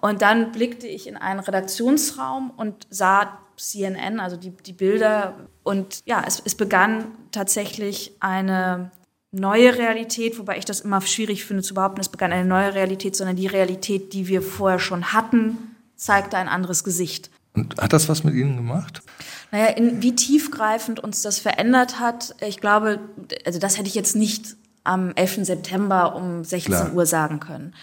[0.01, 5.35] Und dann blickte ich in einen Redaktionsraum und sah CNN, also die, die Bilder.
[5.63, 8.91] Und ja, es, es begann tatsächlich eine
[9.31, 13.15] neue Realität, wobei ich das immer schwierig finde zu behaupten, es begann eine neue Realität,
[13.15, 17.31] sondern die Realität, die wir vorher schon hatten, zeigte ein anderes Gesicht.
[17.55, 19.03] Und hat das was mit Ihnen gemacht?
[19.51, 22.99] Naja, in, wie tiefgreifend uns das verändert hat, ich glaube,
[23.45, 25.45] also das hätte ich jetzt nicht am 11.
[25.45, 26.93] September um 16 Klar.
[26.93, 27.73] Uhr sagen können.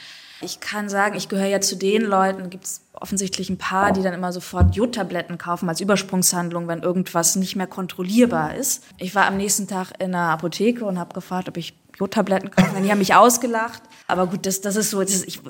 [0.42, 4.02] Ich kann sagen, ich gehöre ja zu den Leuten, gibt es offensichtlich ein paar, die
[4.02, 8.84] dann immer sofort Jodtabletten kaufen als Übersprungshandlung, wenn irgendwas nicht mehr kontrollierbar ist.
[8.96, 12.72] Ich war am nächsten Tag in einer Apotheke und habe gefragt, ob ich Jodtabletten kaufen
[12.72, 12.82] kann.
[12.82, 13.82] Die haben mich ausgelacht.
[14.06, 15.40] Aber gut, das, das ist so, das ist, ich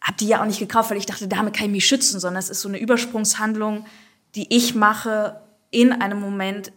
[0.00, 2.38] habe die ja auch nicht gekauft, weil ich dachte, damit kann ich mich schützen, sondern
[2.38, 3.86] es ist so eine Übersprungshandlung,
[4.36, 6.72] die ich mache in einem Moment,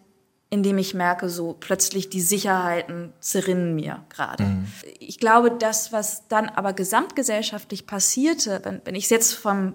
[0.51, 4.43] indem ich merke, so plötzlich die Sicherheiten zerrinnen mir gerade.
[4.43, 4.67] Mhm.
[4.99, 9.73] Ich glaube, das, was dann aber gesamtgesellschaftlich passierte, wenn, wenn ich es jetzt vom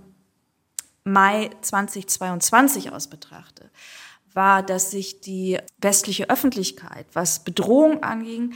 [1.02, 3.70] Mai 2022 aus betrachte,
[4.34, 8.52] war, dass sich die westliche Öffentlichkeit, was Bedrohung anging,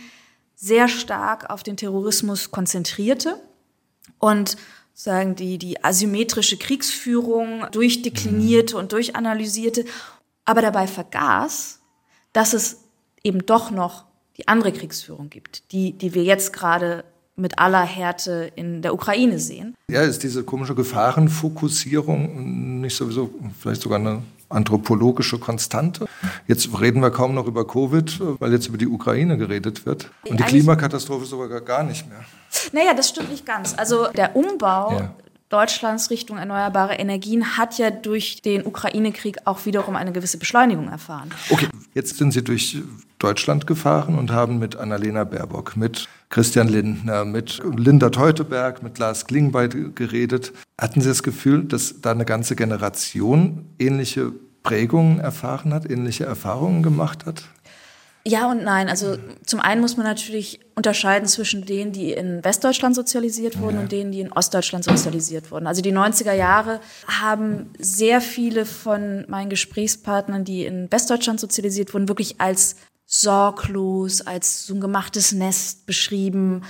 [0.55, 3.41] sehr stark auf den Terrorismus konzentrierte
[4.19, 4.59] und
[4.93, 9.87] sagen die, die asymmetrische Kriegsführung durchdeklinierte und durchanalysierte,
[10.45, 11.80] aber dabei vergaß,
[12.33, 12.85] dass es
[13.23, 14.05] eben doch noch
[14.37, 17.05] die andere Kriegsführung gibt, die, die wir jetzt gerade
[17.37, 19.75] mit aller Härte in der Ukraine sehen.
[19.89, 26.07] Ja, ist diese komische Gefahrenfokussierung nicht sowieso vielleicht sogar eine anthropologische Konstante?
[26.47, 30.11] Jetzt reden wir kaum noch über Covid, weil jetzt über die Ukraine geredet wird.
[30.29, 32.25] Und die Klimakatastrophe sogar gar nicht mehr.
[32.73, 33.75] Naja, das stimmt nicht ganz.
[33.77, 35.15] Also der Umbau ja.
[35.51, 41.31] Deutschlands Richtung erneuerbare Energien hat ja durch den Ukraine-Krieg auch wiederum eine gewisse Beschleunigung erfahren.
[41.51, 42.79] Okay, jetzt sind Sie durch
[43.19, 49.27] Deutschland gefahren und haben mit Annalena Baerbock, mit Christian Lindner, mit Linda Teuteberg, mit Lars
[49.27, 50.53] Klingbeil geredet.
[50.81, 54.33] Hatten Sie das Gefühl, dass da eine ganze Generation ähnliche
[54.63, 57.43] Prägungen erfahren hat, ähnliche Erfahrungen gemacht hat?
[58.27, 58.89] Ja und nein.
[58.89, 63.83] Also zum einen muss man natürlich unterscheiden zwischen denen, die in Westdeutschland sozialisiert wurden ja.
[63.83, 65.67] und denen, die in Ostdeutschland sozialisiert wurden.
[65.67, 72.09] Also die 90er Jahre haben sehr viele von meinen Gesprächspartnern, die in Westdeutschland sozialisiert wurden,
[72.09, 76.63] wirklich als sorglos, als so ein gemachtes Nest beschrieben.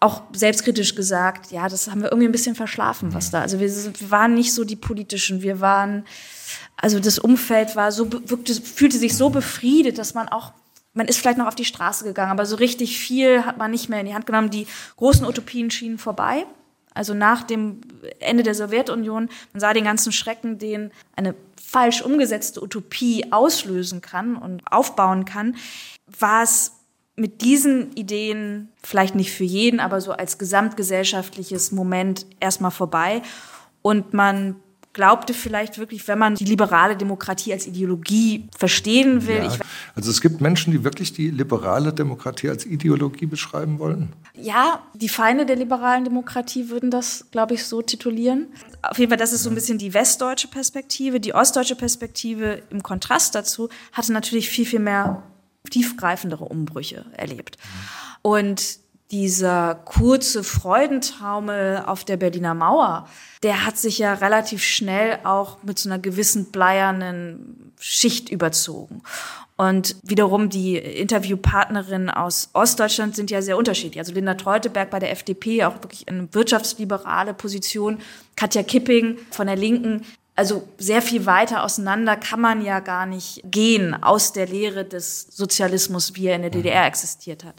[0.00, 3.42] Auch selbstkritisch gesagt, ja, das haben wir irgendwie ein bisschen verschlafen, was da.
[3.42, 6.06] Also wir, wir waren nicht so die politischen, wir waren,
[6.76, 10.54] also das Umfeld war so, wirkte, fühlte sich so befriedet, dass man auch
[10.92, 13.88] man ist vielleicht noch auf die Straße gegangen, aber so richtig viel hat man nicht
[13.88, 14.50] mehr in die Hand genommen.
[14.50, 16.46] Die großen Utopien schienen vorbei.
[16.92, 17.80] Also nach dem
[18.18, 24.34] Ende der Sowjetunion, man sah den ganzen Schrecken, den eine falsch umgesetzte Utopie auslösen kann
[24.36, 25.56] und aufbauen kann,
[26.18, 26.72] war es
[27.14, 33.22] mit diesen Ideen vielleicht nicht für jeden, aber so als gesamtgesellschaftliches Moment erstmal vorbei.
[33.82, 34.56] Und man
[34.92, 39.44] glaubte vielleicht wirklich, wenn man die liberale Demokratie als Ideologie verstehen will.
[39.44, 39.58] Ja,
[40.00, 44.14] also es gibt Menschen, die wirklich die liberale Demokratie als Ideologie beschreiben wollen.
[44.32, 48.46] Ja, die Feinde der liberalen Demokratie würden das, glaube ich, so titulieren.
[48.80, 51.20] Auf jeden Fall, das ist so ein bisschen die westdeutsche Perspektive.
[51.20, 55.22] Die ostdeutsche Perspektive im Kontrast dazu hatte natürlich viel, viel mehr
[55.70, 57.58] tiefgreifendere Umbrüche erlebt.
[58.22, 63.06] Und dieser kurze Freudentaumel auf der Berliner Mauer,
[63.42, 69.02] der hat sich ja relativ schnell auch mit so einer gewissen bleiernen Schicht überzogen.
[69.60, 73.98] Und wiederum die Interviewpartnerinnen aus Ostdeutschland sind ja sehr unterschiedlich.
[73.98, 77.98] Also Linda Treuteberg bei der FDP, auch wirklich eine wirtschaftsliberale Position.
[78.36, 80.06] Katja Kipping von der Linken.
[80.34, 85.26] Also sehr viel weiter auseinander kann man ja gar nicht gehen aus der Lehre des
[85.30, 87.56] Sozialismus, wie er in der DDR existiert hat.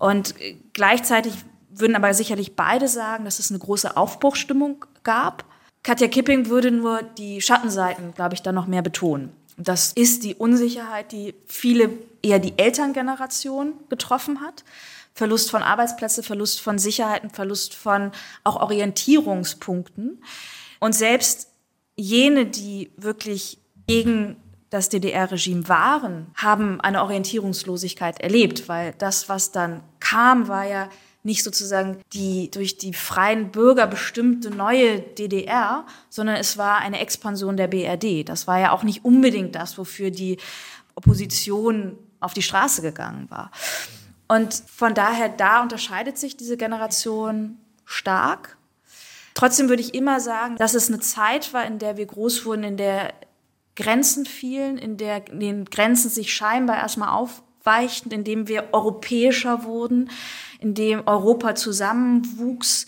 [0.00, 0.34] Und
[0.72, 1.34] gleichzeitig
[1.70, 5.44] würden aber sicherlich beide sagen, dass es eine große Aufbruchstimmung gab.
[5.84, 9.30] Katja Kipping würde nur die Schattenseiten, glaube ich, dann noch mehr betonen.
[9.56, 11.90] Das ist die Unsicherheit, die viele
[12.22, 14.64] eher die Elterngeneration getroffen hat.
[15.14, 18.12] Verlust von Arbeitsplätzen, Verlust von Sicherheiten, Verlust von
[18.44, 20.22] auch Orientierungspunkten.
[20.80, 21.48] Und selbst
[21.96, 24.36] jene, die wirklich gegen
[24.70, 30.88] das DDR-Regime waren, haben eine Orientierungslosigkeit erlebt, weil das, was dann kam, war ja
[31.22, 37.56] nicht sozusagen die durch die freien Bürger bestimmte neue DDR, sondern es war eine Expansion
[37.56, 38.28] der BRD.
[38.28, 40.38] Das war ja auch nicht unbedingt das, wofür die
[40.94, 43.50] Opposition auf die Straße gegangen war.
[44.28, 48.56] Und von daher, da unterscheidet sich diese Generation stark.
[49.34, 52.64] Trotzdem würde ich immer sagen, dass es eine Zeit war, in der wir groß wurden,
[52.64, 53.14] in der
[53.76, 57.51] Grenzen fielen, in der in den Grenzen sich scheinbar erstmal aufweichten,
[58.12, 60.10] in dem wir europäischer wurden,
[60.58, 62.86] in dem Europa zusammenwuchs.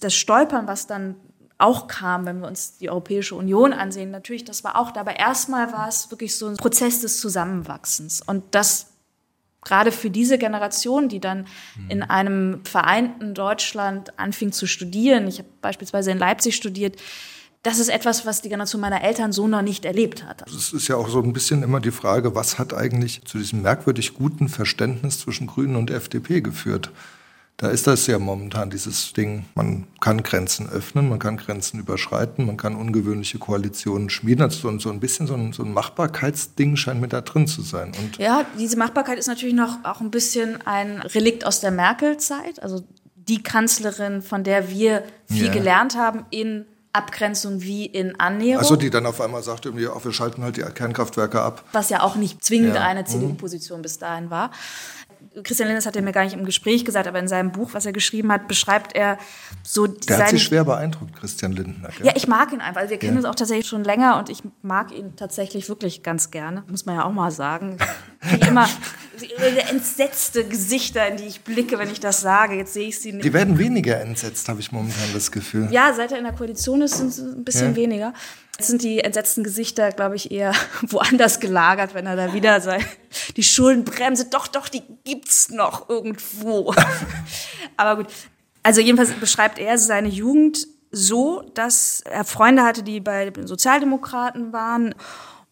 [0.00, 1.16] Das Stolpern, was dann
[1.58, 5.00] auch kam, wenn wir uns die Europäische Union ansehen, natürlich, das war auch da.
[5.00, 8.22] Aber erstmal war es wirklich so ein Prozess des Zusammenwachsens.
[8.26, 8.86] Und das
[9.62, 11.46] gerade für diese Generation, die dann
[11.88, 16.96] in einem vereinten Deutschland anfing zu studieren, ich habe beispielsweise in Leipzig studiert,
[17.62, 20.48] das ist etwas, was die Generation meiner Eltern so noch nicht erlebt hat.
[20.50, 23.62] Es ist ja auch so ein bisschen immer die Frage, was hat eigentlich zu diesem
[23.62, 26.90] merkwürdig guten Verständnis zwischen Grünen und FDP geführt?
[27.58, 32.46] Da ist das ja momentan dieses Ding, man kann Grenzen öffnen, man kann Grenzen überschreiten,
[32.46, 34.40] man kann ungewöhnliche Koalitionen schmieden.
[34.40, 37.92] Also so, ein bisschen so ein, so ein Machbarkeitsding scheint mit da drin zu sein.
[37.98, 42.62] Und ja, diese Machbarkeit ist natürlich noch auch ein bisschen ein Relikt aus der Merkel-Zeit.
[42.62, 42.82] Also
[43.14, 45.52] die Kanzlerin, von der wir viel ja.
[45.52, 48.58] gelernt haben in Abgrenzung wie in Annäherung.
[48.58, 51.64] Also die dann auf einmal sagt, irgendwie, wir schalten halt die Kernkraftwerke ab.
[51.72, 52.82] Was ja auch nicht zwingend ja.
[52.82, 53.82] eine CDU-Position mhm.
[53.82, 54.50] bis dahin war.
[55.44, 57.86] Christian Linders hat er mir gar nicht im Gespräch gesagt, aber in seinem Buch, was
[57.86, 59.16] er geschrieben hat, beschreibt er
[59.62, 61.90] so Der hat sich schwer beeindruckt, Christian Lindner.
[61.96, 62.06] Gell?
[62.06, 62.80] Ja, ich mag ihn einfach.
[62.80, 63.18] Also wir kennen ja.
[63.18, 66.96] uns auch tatsächlich schon länger und ich mag ihn tatsächlich wirklich ganz gerne, muss man
[66.96, 67.78] ja auch mal sagen.
[68.22, 68.68] Wie immer
[69.70, 72.56] entsetzte Gesichter, in die ich blicke, wenn ich das sage.
[72.56, 73.24] Jetzt sehe ich sie nicht.
[73.24, 75.68] Die werden weniger entsetzt, habe ich momentan das Gefühl.
[75.70, 77.76] Ja, seit er in der Koalition ist, sind es ein bisschen ja.
[77.76, 78.14] weniger.
[78.60, 82.84] Jetzt sind die entsetzten Gesichter, glaube ich, eher woanders gelagert, wenn er da wieder sei.
[83.34, 86.74] Die Schuldenbremse, doch, doch, die gibt's noch irgendwo.
[87.78, 88.12] Aber gut.
[88.62, 94.52] Also jedenfalls beschreibt er seine Jugend so, dass er Freunde hatte, die bei den Sozialdemokraten
[94.52, 94.94] waren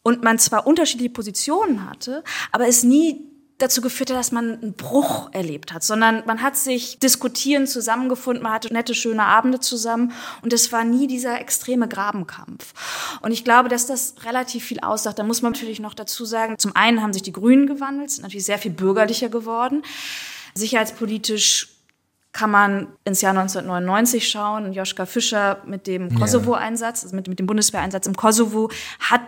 [0.03, 3.28] und man zwar unterschiedliche Positionen hatte, aber es nie
[3.59, 8.43] dazu geführt hat, dass man einen Bruch erlebt hat, sondern man hat sich diskutieren zusammengefunden,
[8.43, 12.73] man hatte nette, schöne Abende zusammen und es war nie dieser extreme Grabenkampf.
[13.21, 15.19] Und ich glaube, dass das relativ viel aussagt.
[15.19, 18.23] Da muss man natürlich noch dazu sagen, zum einen haben sich die Grünen gewandelt, sind
[18.23, 19.83] natürlich sehr viel bürgerlicher geworden.
[20.55, 21.75] Sicherheitspolitisch
[22.33, 24.73] kann man ins Jahr 1999 schauen.
[24.73, 29.23] Joschka Fischer mit dem Kosovo-Einsatz, also mit, mit dem Bundeswehreinsatz im Kosovo, hat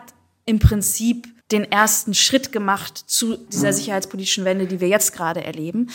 [0.44, 5.90] im Prinzip den ersten Schritt gemacht zu dieser sicherheitspolitischen Wende, die wir jetzt gerade erleben.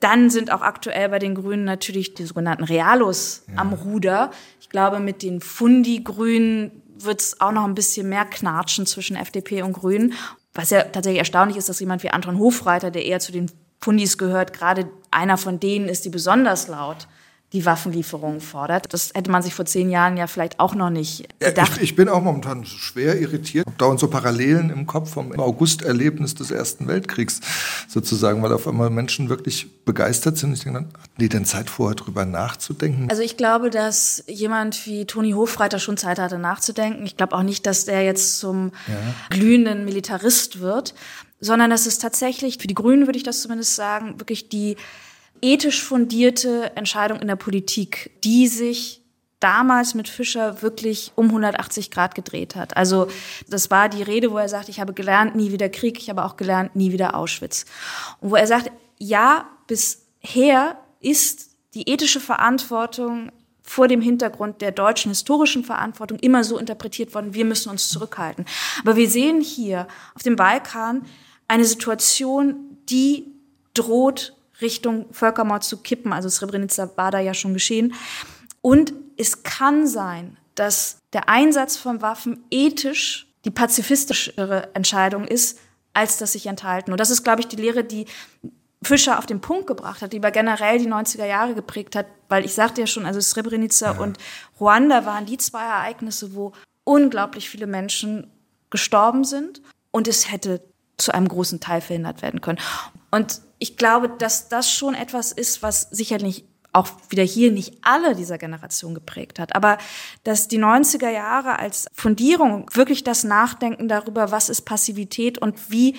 [0.00, 3.58] Dann sind auch aktuell bei den Grünen natürlich die sogenannten Realos ja.
[3.58, 4.30] am Ruder.
[4.60, 9.62] Ich glaube, mit den Fundi-Grünen wird es auch noch ein bisschen mehr knatschen zwischen FDP
[9.62, 10.14] und Grünen.
[10.54, 14.18] Was ja tatsächlich erstaunlich ist, dass jemand wie Anton Hofreiter, der eher zu den Fundis
[14.18, 17.08] gehört, gerade einer von denen ist, die besonders laut
[17.52, 18.92] die Waffenlieferungen fordert.
[18.92, 21.72] Das hätte man sich vor zehn Jahren ja vielleicht auch noch nicht gedacht.
[21.76, 23.66] Ich, ich bin auch momentan schwer irritiert.
[23.76, 27.40] Da und so Parallelen im Kopf vom August-Erlebnis des Ersten Weltkriegs
[27.88, 30.54] sozusagen, weil auf einmal Menschen wirklich begeistert sind.
[30.54, 33.10] Ich denke, hatten die denn Zeit vorher drüber nachzudenken?
[33.10, 37.04] Also ich glaube, dass jemand wie Toni Hofreiter schon Zeit hatte nachzudenken.
[37.04, 38.94] Ich glaube auch nicht, dass der jetzt zum ja.
[39.28, 40.94] glühenden Militarist wird,
[41.40, 44.76] sondern dass es tatsächlich, für die Grünen würde ich das zumindest sagen, wirklich die
[45.42, 49.02] ethisch fundierte Entscheidung in der Politik, die sich
[49.40, 52.76] damals mit Fischer wirklich um 180 Grad gedreht hat.
[52.76, 53.08] Also
[53.48, 56.24] das war die Rede, wo er sagt, ich habe gelernt, nie wieder Krieg, ich habe
[56.24, 57.64] auch gelernt, nie wieder Auschwitz.
[58.20, 65.10] Und wo er sagt, ja, bisher ist die ethische Verantwortung vor dem Hintergrund der deutschen
[65.10, 68.44] historischen Verantwortung immer so interpretiert worden, wir müssen uns zurückhalten.
[68.82, 71.04] Aber wir sehen hier auf dem Balkan
[71.48, 73.26] eine Situation, die
[73.74, 76.12] droht Richtung Völkermord zu kippen.
[76.12, 77.94] Also Srebrenica war da ja schon geschehen.
[78.60, 85.58] Und es kann sein, dass der Einsatz von Waffen ethisch die pazifistischere Entscheidung ist,
[85.94, 86.92] als das sich enthalten.
[86.92, 88.06] Und das ist, glaube ich, die Lehre, die
[88.82, 92.44] Fischer auf den Punkt gebracht hat, die über generell die 90er Jahre geprägt hat, weil
[92.44, 94.00] ich sagte ja schon, also Srebrenica ja.
[94.00, 94.18] und
[94.58, 96.52] Ruanda waren die zwei Ereignisse, wo
[96.84, 98.30] unglaublich viele Menschen
[98.70, 100.62] gestorben sind und es hätte
[100.96, 102.58] zu einem großen Teil verhindert werden können.
[103.10, 108.16] Und ich glaube, dass das schon etwas ist, was sicherlich auch wieder hier nicht alle
[108.16, 109.78] dieser Generation geprägt hat, aber
[110.24, 115.96] dass die 90er Jahre als Fundierung wirklich das Nachdenken darüber, was ist Passivität und wie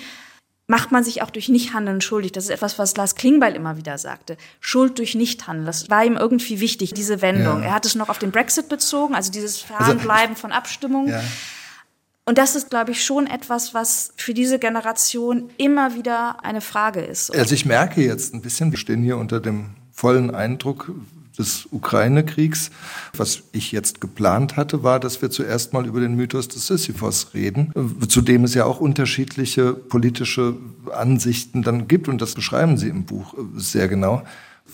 [0.66, 2.32] macht man sich auch durch Nichthandeln schuldig.
[2.32, 4.36] Das ist etwas, was Lars Klingbeil immer wieder sagte.
[4.60, 5.66] Schuld durch Nichthandeln.
[5.66, 7.60] Das war ihm irgendwie wichtig, diese Wendung.
[7.60, 7.68] Ja.
[7.68, 11.10] Er hat es noch auf den Brexit bezogen, also dieses Fernbleiben also, von Abstimmungen.
[11.10, 11.22] Ja.
[12.26, 17.00] Und das ist, glaube ich, schon etwas, was für diese Generation immer wieder eine Frage
[17.00, 17.34] ist.
[17.34, 20.90] Also ich merke jetzt ein bisschen, wir stehen hier unter dem vollen Eindruck
[21.38, 22.70] des Ukraine-Kriegs.
[23.14, 27.34] Was ich jetzt geplant hatte, war, dass wir zuerst mal über den Mythos des Sisyphos
[27.34, 27.72] reden,
[28.08, 30.54] zu dem es ja auch unterschiedliche politische
[30.92, 32.08] Ansichten dann gibt.
[32.08, 34.22] Und das beschreiben Sie im Buch sehr genau.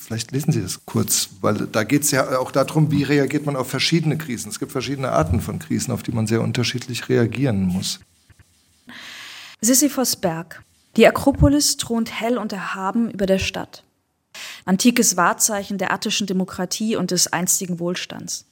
[0.01, 3.55] Vielleicht lesen Sie das kurz, weil da geht es ja auch darum, wie reagiert man
[3.55, 4.49] auf verschiedene Krisen.
[4.49, 8.01] Es gibt verschiedene Arten von Krisen, auf die man sehr unterschiedlich reagieren muss.
[9.61, 10.63] Sisyphos Berg.
[10.97, 13.85] Die Akropolis thront hell und erhaben über der Stadt
[14.65, 18.47] antikes Wahrzeichen der attischen Demokratie und des einstigen Wohlstands.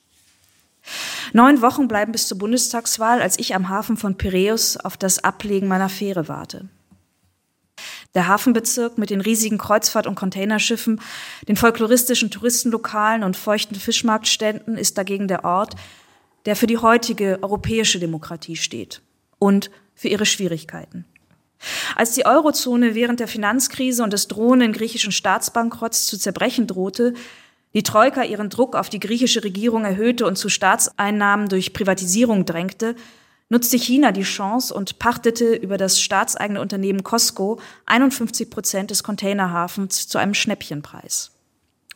[1.33, 5.69] Neun Wochen bleiben bis zur Bundestagswahl, als ich am Hafen von Piräus auf das Ablegen
[5.69, 6.69] meiner Fähre warte.
[8.15, 11.01] Der Hafenbezirk mit den riesigen Kreuzfahrt- und Containerschiffen,
[11.47, 15.75] den folkloristischen Touristenlokalen und feuchten Fischmarktständen ist dagegen der Ort,
[16.47, 19.03] der für die heutige europäische Demokratie steht
[19.39, 21.05] und für ihre Schwierigkeiten.
[21.97, 27.15] Als die Eurozone während der Finanzkrise und des drohenden griechischen Staatsbankrotts zu zerbrechen drohte,
[27.75, 32.95] die Troika ihren Druck auf die griechische Regierung erhöhte und zu Staatseinnahmen durch Privatisierung drängte,
[33.49, 40.09] nutzte China die Chance und pachtete über das staatseigene Unternehmen Costco 51 Prozent des Containerhafens
[40.09, 41.31] zu einem Schnäppchenpreis.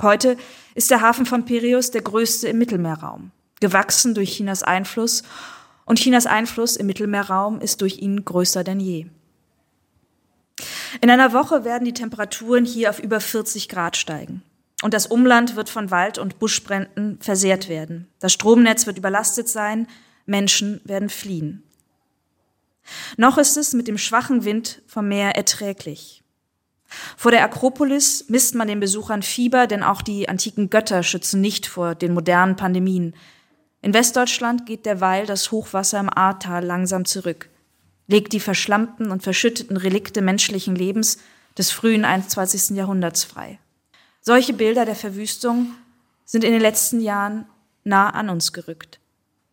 [0.01, 0.37] Heute
[0.75, 5.23] ist der Hafen von Piraeus der größte im Mittelmeerraum, gewachsen durch Chinas Einfluss,
[5.85, 9.07] und Chinas Einfluss im Mittelmeerraum ist durch ihn größer denn je.
[11.01, 14.43] In einer Woche werden die Temperaturen hier auf über 40 Grad steigen.
[14.83, 18.09] Und das Umland wird von Wald- und Buschbränden versehrt werden.
[18.21, 19.87] Das Stromnetz wird überlastet sein.
[20.27, 21.63] Menschen werden fliehen.
[23.17, 26.23] Noch ist es mit dem schwachen Wind vom Meer erträglich.
[27.17, 31.67] Vor der Akropolis misst man den Besuchern Fieber, denn auch die antiken Götter schützen nicht
[31.67, 33.15] vor den modernen Pandemien.
[33.81, 37.49] In Westdeutschland geht derweil das Hochwasser im Ahrtal langsam zurück
[38.13, 41.19] legt die verschlammten und verschütteten Relikte menschlichen Lebens
[41.57, 42.77] des frühen 21.
[42.77, 43.59] Jahrhunderts frei.
[44.21, 45.73] Solche Bilder der Verwüstung
[46.25, 47.47] sind in den letzten Jahren
[47.85, 49.01] nah an uns gerückt.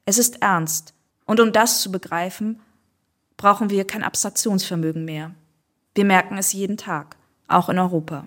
[0.09, 0.95] Es ist ernst,
[1.25, 2.59] und um das zu begreifen,
[3.37, 5.35] brauchen wir kein Abstraktionsvermögen mehr.
[5.93, 7.15] Wir merken es jeden Tag,
[7.47, 8.25] auch in Europa.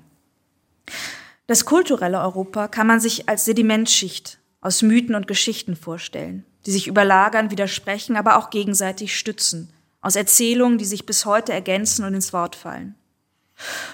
[1.49, 6.87] Das kulturelle Europa kann man sich als Sedimentschicht aus Mythen und Geschichten vorstellen, die sich
[6.87, 12.33] überlagern, widersprechen, aber auch gegenseitig stützen– aus Erzählungen, die sich bis heute ergänzen und ins
[12.33, 12.95] Wort fallen.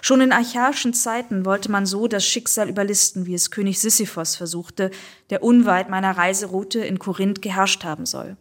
[0.01, 4.91] Schon in archaischen Zeiten wollte man so das Schicksal überlisten, wie es König Sisyphos versuchte,
[5.31, 8.37] der unweit meiner Reiseroute in Korinth geherrscht haben soll.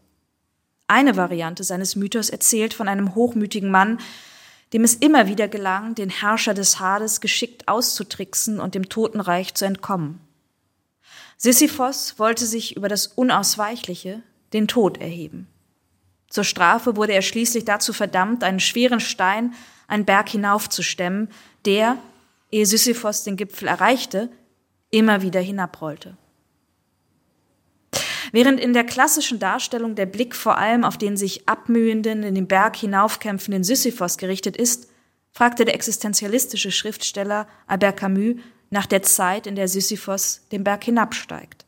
[0.87, 3.99] Eine Variante seines Mythos erzählt von einem hochmütigen Mann,
[4.73, 9.65] dem es immer wieder gelang, den Herrscher des Hades geschickt auszutricksen und dem Totenreich zu
[9.65, 10.19] entkommen.
[11.37, 15.47] Sisyphos wollte sich über das Unausweichliche, den Tod, erheben.
[16.29, 19.53] Zur Strafe wurde er schließlich dazu verdammt, einen schweren Stein
[19.87, 21.29] einen Berg hinaufzustemmen,
[21.65, 21.97] der,
[22.51, 24.29] ehe Sisyphos den Gipfel erreichte,
[24.91, 26.15] immer wieder hinabrollte.
[28.31, 32.47] Während in der klassischen Darstellung der Blick vor allem auf den sich abmühenden, in den
[32.47, 34.89] Berg hinaufkämpfenden Sisyphos gerichtet ist,
[35.31, 38.35] fragte der existenzialistische Schriftsteller Albert Camus
[38.69, 41.65] nach der Zeit, in der Sisyphos den Berg hinabsteigt.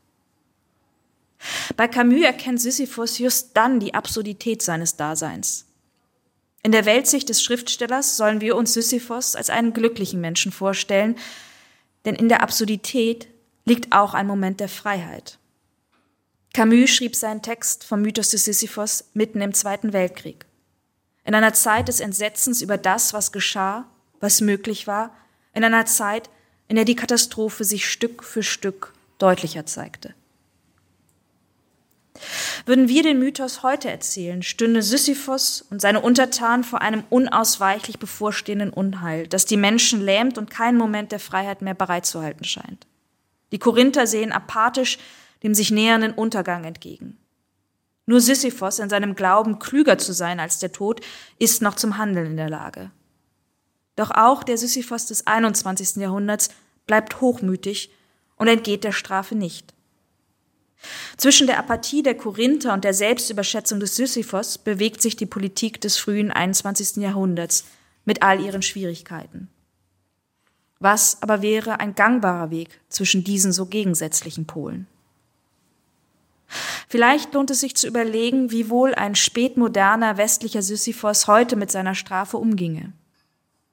[1.76, 5.69] Bei Camus erkennt Sisyphus just dann die Absurdität seines Daseins.
[6.62, 11.16] In der Weltsicht des Schriftstellers sollen wir uns Sisyphos als einen glücklichen Menschen vorstellen,
[12.04, 13.28] denn in der Absurdität
[13.64, 15.38] liegt auch ein Moment der Freiheit.
[16.52, 20.46] Camus schrieb seinen Text vom Mythos des Sisyphos mitten im Zweiten Weltkrieg.
[21.24, 23.86] In einer Zeit des Entsetzens über das, was geschah,
[24.18, 25.14] was möglich war,
[25.54, 26.28] in einer Zeit,
[26.68, 30.14] in der die Katastrophe sich Stück für Stück deutlicher zeigte.
[32.66, 38.70] Würden wir den Mythos heute erzählen, stünde Sisyphos und seine Untertanen vor einem unausweichlich bevorstehenden
[38.70, 42.86] Unheil, das die Menschen lähmt und keinen Moment der Freiheit mehr bereitzuhalten scheint.
[43.52, 44.98] Die Korinther sehen apathisch
[45.42, 47.16] dem sich nähernden Untergang entgegen.
[48.06, 51.00] Nur Sisyphos in seinem Glauben, klüger zu sein als der Tod,
[51.38, 52.90] ist noch zum Handeln in der Lage.
[53.96, 55.96] Doch auch der Sisyphos des 21.
[55.96, 56.50] Jahrhunderts
[56.86, 57.90] bleibt hochmütig
[58.36, 59.74] und entgeht der Strafe nicht.
[61.16, 65.98] Zwischen der Apathie der Korinther und der Selbstüberschätzung des Sisyphos bewegt sich die Politik des
[65.98, 66.96] frühen 21.
[66.96, 67.64] Jahrhunderts
[68.04, 69.48] mit all ihren Schwierigkeiten.
[70.78, 74.86] Was aber wäre ein gangbarer Weg zwischen diesen so gegensätzlichen Polen?
[76.88, 81.94] Vielleicht lohnt es sich zu überlegen, wie wohl ein spätmoderner westlicher Sisyphos heute mit seiner
[81.94, 82.92] Strafe umginge.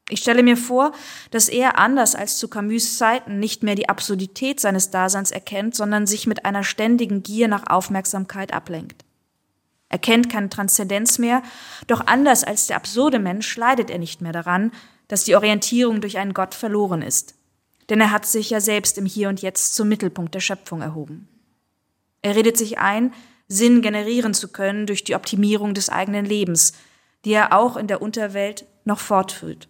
[0.10, 0.94] Ich stelle mir vor,
[1.32, 6.08] dass er anders als zu Camus Zeiten nicht mehr die Absurdität seines Daseins erkennt, sondern
[6.08, 9.04] sich mit einer ständigen Gier nach Aufmerksamkeit ablenkt.
[9.90, 11.42] Er kennt keine Transzendenz mehr,
[11.88, 14.72] doch anders als der absurde Mensch leidet er nicht mehr daran,
[15.08, 17.36] dass die Orientierung durch einen Gott verloren ist.
[17.90, 21.28] Denn er hat sich ja selbst im Hier und Jetzt zum Mittelpunkt der Schöpfung erhoben.
[22.22, 23.14] Er redet sich ein,
[23.48, 26.74] Sinn generieren zu können durch die Optimierung des eigenen Lebens,
[27.24, 29.70] die er auch in der Unterwelt noch fortführt.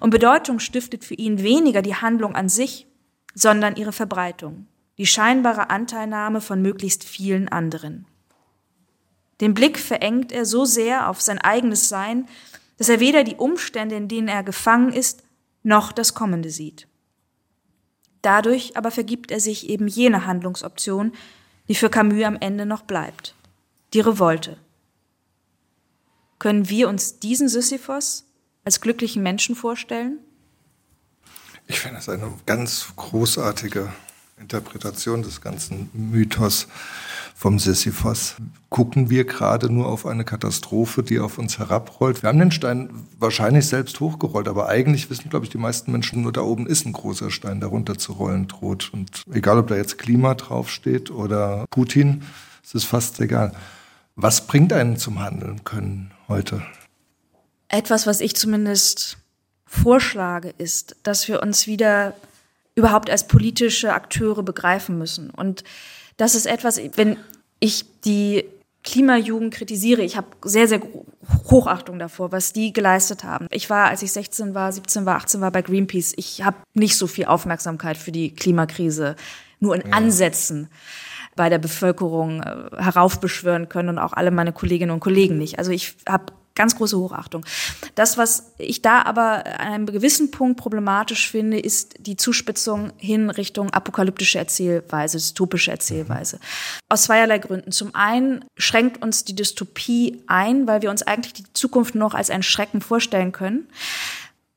[0.00, 2.86] Und Bedeutung stiftet für ihn weniger die Handlung an sich,
[3.34, 4.66] sondern ihre Verbreitung,
[4.98, 8.06] die scheinbare Anteilnahme von möglichst vielen anderen.
[9.40, 12.26] Den Blick verengt er so sehr auf sein eigenes Sein,
[12.78, 15.22] dass er weder die Umstände, in denen er gefangen ist,
[15.62, 16.88] noch das Kommende sieht.
[18.22, 21.12] Dadurch aber vergibt er sich eben jene Handlungsoption,
[21.68, 23.34] die für Camus am Ende noch bleibt,
[23.92, 24.56] die Revolte.
[26.38, 28.24] Können wir uns diesen Sisyphos
[28.66, 30.18] als glücklichen Menschen vorstellen?
[31.68, 33.92] Ich finde das eine ganz großartige
[34.38, 36.66] Interpretation des ganzen Mythos
[37.34, 38.34] vom Sisyphos.
[38.68, 42.22] Gucken wir gerade nur auf eine Katastrophe, die auf uns herabrollt.
[42.22, 46.22] Wir haben den Stein wahrscheinlich selbst hochgerollt, aber eigentlich wissen, glaube ich, die meisten Menschen
[46.22, 48.90] nur, da oben ist ein großer Stein, der runterzurollen droht.
[48.92, 52.22] Und egal, ob da jetzt Klima draufsteht oder Putin,
[52.64, 53.54] es ist fast egal.
[54.16, 56.62] Was bringt einen zum Handeln können heute?
[57.68, 59.18] Etwas, was ich zumindest
[59.66, 62.14] vorschlage, ist, dass wir uns wieder
[62.74, 65.30] überhaupt als politische Akteure begreifen müssen.
[65.30, 65.64] Und
[66.16, 67.16] das ist etwas, wenn
[67.58, 68.44] ich die
[68.84, 70.80] Klimajugend kritisiere, ich habe sehr, sehr
[71.50, 73.48] Hochachtung davor, was die geleistet haben.
[73.50, 76.96] Ich war, als ich 16 war, 17 war, 18 war bei Greenpeace, ich habe nicht
[76.96, 79.16] so viel Aufmerksamkeit für die Klimakrise,
[79.58, 79.96] nur in ja.
[79.96, 80.68] Ansätzen
[81.34, 85.58] bei der Bevölkerung äh, heraufbeschwören können und auch alle meine Kolleginnen und Kollegen nicht.
[85.58, 87.44] Also ich habe ganz große Hochachtung.
[87.94, 93.30] Das, was ich da aber an einem gewissen Punkt problematisch finde, ist die Zuspitzung hin
[93.30, 96.40] Richtung apokalyptische Erzählweise, dystopische Erzählweise.
[96.88, 97.70] Aus zweierlei Gründen.
[97.70, 102.30] Zum einen schränkt uns die Dystopie ein, weil wir uns eigentlich die Zukunft noch als
[102.30, 103.68] ein Schrecken vorstellen können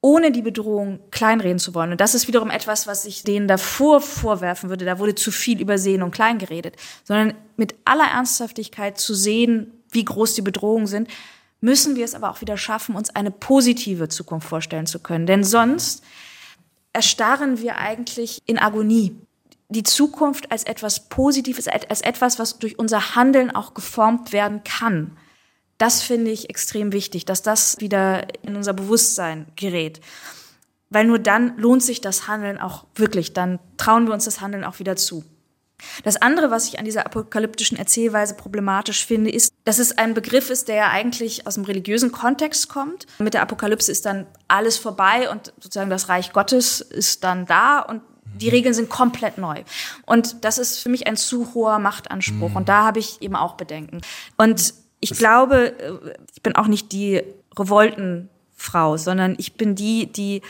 [0.01, 1.91] ohne die Bedrohung kleinreden zu wollen.
[1.91, 4.85] Und das ist wiederum etwas, was ich denen davor vorwerfen würde.
[4.85, 10.05] Da wurde zu viel übersehen und klein geredet, sondern mit aller Ernsthaftigkeit zu sehen, wie
[10.05, 11.09] groß die Bedrohungen sind,
[11.61, 15.25] müssen wir es aber auch wieder schaffen, uns eine positive Zukunft vorstellen zu können.
[15.25, 16.03] Denn sonst
[16.93, 19.15] erstarren wir eigentlich in Agonie.
[19.69, 25.17] Die Zukunft als etwas Positives, als etwas, was durch unser Handeln auch geformt werden kann.
[25.77, 30.01] Das finde ich extrem wichtig, dass das wieder in unser Bewusstsein gerät.
[30.89, 33.33] Weil nur dann lohnt sich das Handeln auch wirklich.
[33.33, 35.23] Dann trauen wir uns das Handeln auch wieder zu.
[36.03, 40.49] Das andere, was ich an dieser apokalyptischen Erzählweise problematisch finde, ist, dass es ein Begriff
[40.49, 43.05] ist, der ja eigentlich aus dem religiösen Kontext kommt.
[43.19, 47.79] Mit der Apokalypse ist dann alles vorbei und sozusagen das Reich Gottes ist dann da
[47.79, 48.01] und
[48.35, 48.51] die mhm.
[48.51, 49.63] Regeln sind komplett neu.
[50.05, 52.49] Und das ist für mich ein zu hoher Machtanspruch.
[52.49, 52.55] Mhm.
[52.55, 54.01] Und da habe ich eben auch Bedenken.
[54.37, 57.21] Und ich glaube, äh, ich bin auch nicht die
[57.57, 60.41] Revoltenfrau, sondern ich bin die, die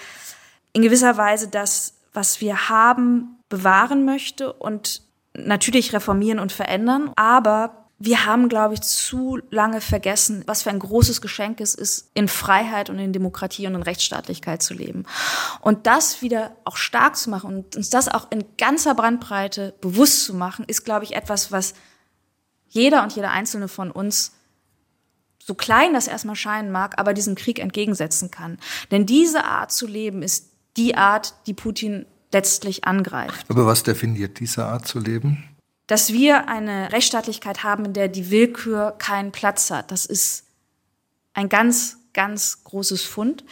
[0.74, 5.02] in gewisser Weise das, was wir haben, bewahren möchte und
[5.34, 10.80] natürlich reformieren und verändern, aber wir haben, glaube ich, zu lange vergessen, was für ein
[10.80, 15.06] großes Geschenk es ist, in Freiheit und in Demokratie und in Rechtsstaatlichkeit zu leben.
[15.60, 20.24] Und das wieder auch stark zu machen und uns das auch in ganzer Brandbreite bewusst
[20.24, 21.74] zu machen, ist, glaube ich, etwas, was
[22.70, 24.32] jeder und jeder Einzelne von uns
[25.38, 28.60] so klein das erstmal scheinen mag, aber diesem Krieg entgegensetzen kann.
[28.92, 33.46] Denn diese Art zu leben ist die Art, die Putin letztlich angreift.
[33.50, 35.44] Aber was definiert diese Art zu leben?
[35.88, 39.92] Dass wir eine Rechtsstaatlichkeit haben, in der die Willkür keinen Platz hat.
[39.92, 40.46] Das ist
[41.34, 43.44] ein ganz, ganz großes Fund.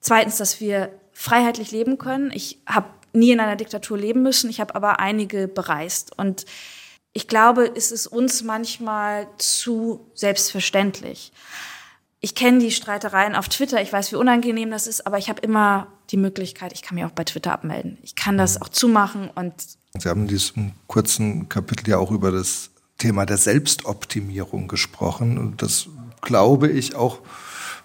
[0.00, 2.30] Zweitens, dass wir freiheitlich leben können.
[2.32, 6.16] Ich habe nie in einer Diktatur leben müssen, ich habe aber einige bereist.
[6.16, 6.44] Und
[7.12, 11.32] ich glaube, es ist uns manchmal zu selbstverständlich
[12.20, 15.40] ich kenne die Streitereien auf Twitter, ich weiß, wie unangenehm das ist, aber ich habe
[15.40, 17.98] immer die Möglichkeit, ich kann mich auch bei Twitter abmelden.
[18.02, 19.52] Ich kann das auch zumachen und.
[19.98, 25.62] Sie haben in diesem kurzen Kapitel ja auch über das Thema der Selbstoptimierung gesprochen und
[25.62, 25.88] das
[26.20, 27.20] glaube ich auch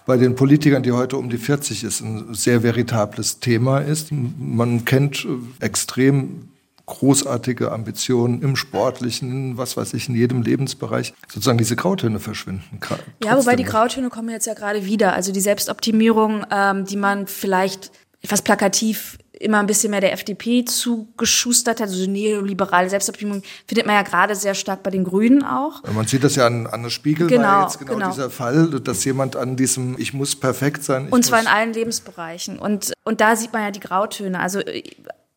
[0.06, 4.10] bei den Politikern, die heute um die 40 ist, ein sehr veritables Thema ist.
[4.12, 5.26] Man kennt
[5.60, 6.50] extrem
[6.86, 12.78] großartige Ambitionen im Sportlichen, was weiß ich, in jedem Lebensbereich, sozusagen diese Grautöne verschwinden.
[13.22, 15.14] Ja, wobei die Grautöne kommen jetzt ja gerade wieder.
[15.14, 20.64] Also die Selbstoptimierung, ähm, die man vielleicht etwas plakativ immer ein bisschen mehr der FDP
[20.64, 25.82] zugeschustert hat, also neoliberale Selbstoptimierung findet man ja gerade sehr stark bei den Grünen auch.
[25.92, 29.04] Man sieht das ja an Anne Spiegel, genau, war jetzt genau, genau, dieser Fall, dass
[29.04, 31.08] jemand an diesem Ich muss perfekt sein.
[31.08, 32.58] Und zwar in allen Lebensbereichen.
[32.58, 34.38] Und, und da sieht man ja die Grautöne.
[34.38, 34.60] Also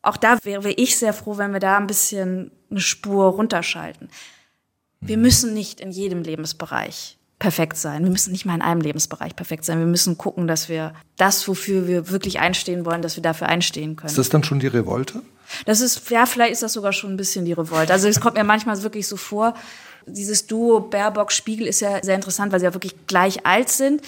[0.08, 4.08] auch da wäre ich sehr froh, wenn wir da ein bisschen eine Spur runterschalten.
[5.00, 5.22] Wir mhm.
[5.22, 8.02] müssen nicht in jedem Lebensbereich perfekt sein.
[8.02, 9.78] Wir müssen nicht mal in einem Lebensbereich perfekt sein.
[9.78, 13.94] Wir müssen gucken, dass wir das, wofür wir wirklich einstehen wollen, dass wir dafür einstehen
[13.94, 14.08] können.
[14.08, 15.22] Ist das dann schon die Revolte?
[15.64, 17.92] Das ist, ja, vielleicht ist das sogar schon ein bisschen die Revolte.
[17.92, 19.54] Also es kommt mir manchmal wirklich so vor,
[20.06, 24.02] dieses Duo Baerbock-Spiegel ist ja sehr interessant, weil sie ja wirklich gleich alt sind.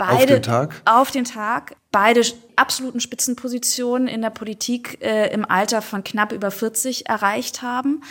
[0.00, 0.82] Beide auf den Tag?
[0.86, 1.76] Auf den Tag.
[1.92, 2.22] Beide
[2.56, 8.02] absoluten Spitzenpositionen in der Politik äh, im Alter von knapp über 40 erreicht haben.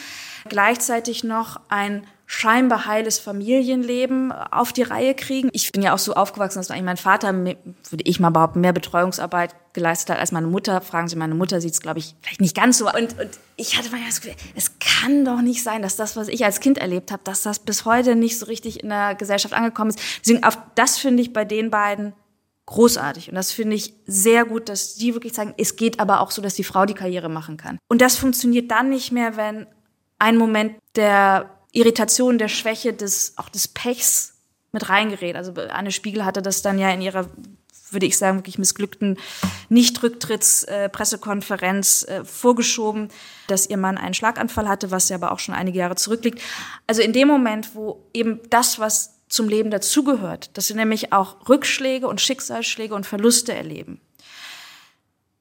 [0.47, 5.49] Gleichzeitig noch ein scheinbar heiles Familienleben auf die Reihe kriegen.
[5.51, 8.71] Ich bin ja auch so aufgewachsen, dass eigentlich mein Vater, würde ich mal behaupten, mehr
[8.71, 10.79] Betreuungsarbeit geleistet hat als meine Mutter.
[10.81, 12.85] Fragen Sie meine Mutter, sieht es, glaube ich, vielleicht nicht ganz so.
[12.85, 16.27] Und, und ich hatte mal das Gefühl, es kann doch nicht sein, dass das, was
[16.27, 19.55] ich als Kind erlebt habe, dass das bis heute nicht so richtig in der Gesellschaft
[19.55, 19.99] angekommen ist.
[20.23, 22.13] Deswegen, auf das finde ich bei den beiden
[22.67, 23.29] großartig.
[23.29, 26.43] Und das finde ich sehr gut, dass die wirklich sagen, es geht aber auch so,
[26.43, 27.79] dass die Frau die Karriere machen kann.
[27.87, 29.65] Und das funktioniert dann nicht mehr, wenn
[30.19, 34.35] ein Moment der Irritation, der Schwäche, des, auch des Pechs
[34.71, 35.35] mit reingerät.
[35.35, 37.29] Also Anne Spiegel hatte das dann ja in ihrer,
[37.91, 39.17] würde ich sagen, wirklich missglückten
[39.69, 43.07] Nicht-Rücktritts-Pressekonferenz äh, vorgeschoben,
[43.47, 46.41] dass ihr Mann einen Schlaganfall hatte, was ja aber auch schon einige Jahre zurückliegt.
[46.87, 51.47] Also in dem Moment, wo eben das, was zum Leben dazugehört, dass sie nämlich auch
[51.47, 54.01] Rückschläge und Schicksalsschläge und Verluste erleben,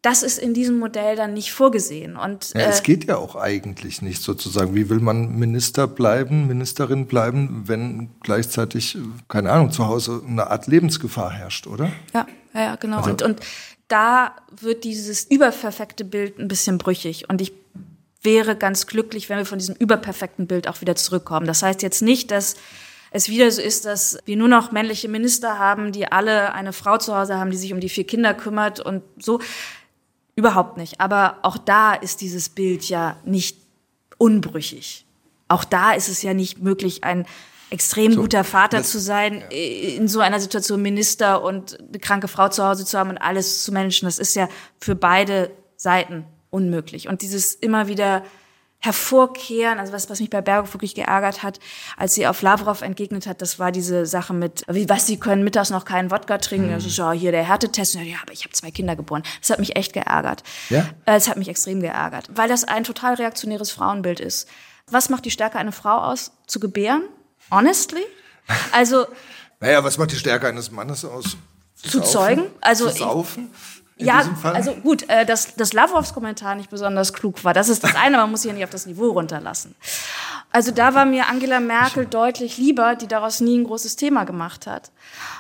[0.03, 2.17] das ist in diesem Modell dann nicht vorgesehen.
[2.17, 4.75] Und, ja, es äh, geht ja auch eigentlich nicht sozusagen.
[4.75, 8.97] Wie will man Minister bleiben, Ministerin bleiben, wenn gleichzeitig,
[9.29, 11.91] keine Ahnung, zu Hause eine Art Lebensgefahr herrscht, oder?
[12.15, 12.99] Ja, ja, genau.
[12.99, 13.41] Also, und, und
[13.89, 17.29] da wird dieses überperfekte Bild ein bisschen brüchig.
[17.29, 17.53] Und ich
[18.23, 21.47] wäre ganz glücklich, wenn wir von diesem überperfekten Bild auch wieder zurückkommen.
[21.47, 22.55] Das heißt jetzt nicht, dass
[23.11, 26.99] es wieder so ist, dass wir nur noch männliche Minister haben, die alle eine Frau
[26.99, 29.41] zu Hause haben, die sich um die vier Kinder kümmert und so.
[30.39, 31.01] Überhaupt nicht.
[31.01, 33.59] Aber auch da ist dieses Bild ja nicht
[34.19, 35.05] unbrüchig.
[35.49, 37.27] Auch da ist es ja nicht möglich, ein
[37.71, 39.57] extrem so, guter Vater das, zu sein, ja.
[39.97, 43.65] in so einer Situation Minister und eine kranke Frau zu Hause zu haben und alles
[43.65, 44.07] zu managen.
[44.07, 47.09] Das ist ja für beide Seiten unmöglich.
[47.09, 48.23] Und dieses immer wieder
[48.81, 49.79] hervorkehren.
[49.79, 51.59] Also was, was mich bei Bergo wirklich geärgert hat,
[51.97, 55.43] als sie auf Lavrov entgegnet hat, das war diese Sache mit, wie was, sie können
[55.43, 56.69] mittags noch keinen Wodka trinken.
[56.69, 56.75] Mhm.
[56.75, 57.95] Das ist ja hier der Härtetest.
[57.95, 59.23] Ja, aber ich habe zwei Kinder geboren.
[59.41, 60.45] Das hat mich echt geärgert.
[60.71, 60.89] Ja?
[61.07, 64.49] Äh, es hat mich extrem geärgert, weil das ein total reaktionäres Frauenbild ist.
[64.91, 66.33] Was macht die Stärke einer Frau aus?
[66.47, 67.03] Zu gebären?
[67.51, 68.05] Honestly?
[68.73, 69.07] Also.
[69.61, 71.37] naja, was macht die Stärke eines Mannes aus?
[71.75, 72.45] Zu, zu zeugen?
[72.61, 72.89] Also.
[72.91, 73.51] Zu saufen?
[73.99, 77.95] Ja, also gut, äh, dass, dass Lavrovs Kommentar nicht besonders klug war, das ist das
[77.95, 79.75] eine, man muss sich ja nicht auf das Niveau runterlassen.
[80.51, 84.67] Also da war mir Angela Merkel deutlich lieber, die daraus nie ein großes Thema gemacht
[84.67, 84.91] hat.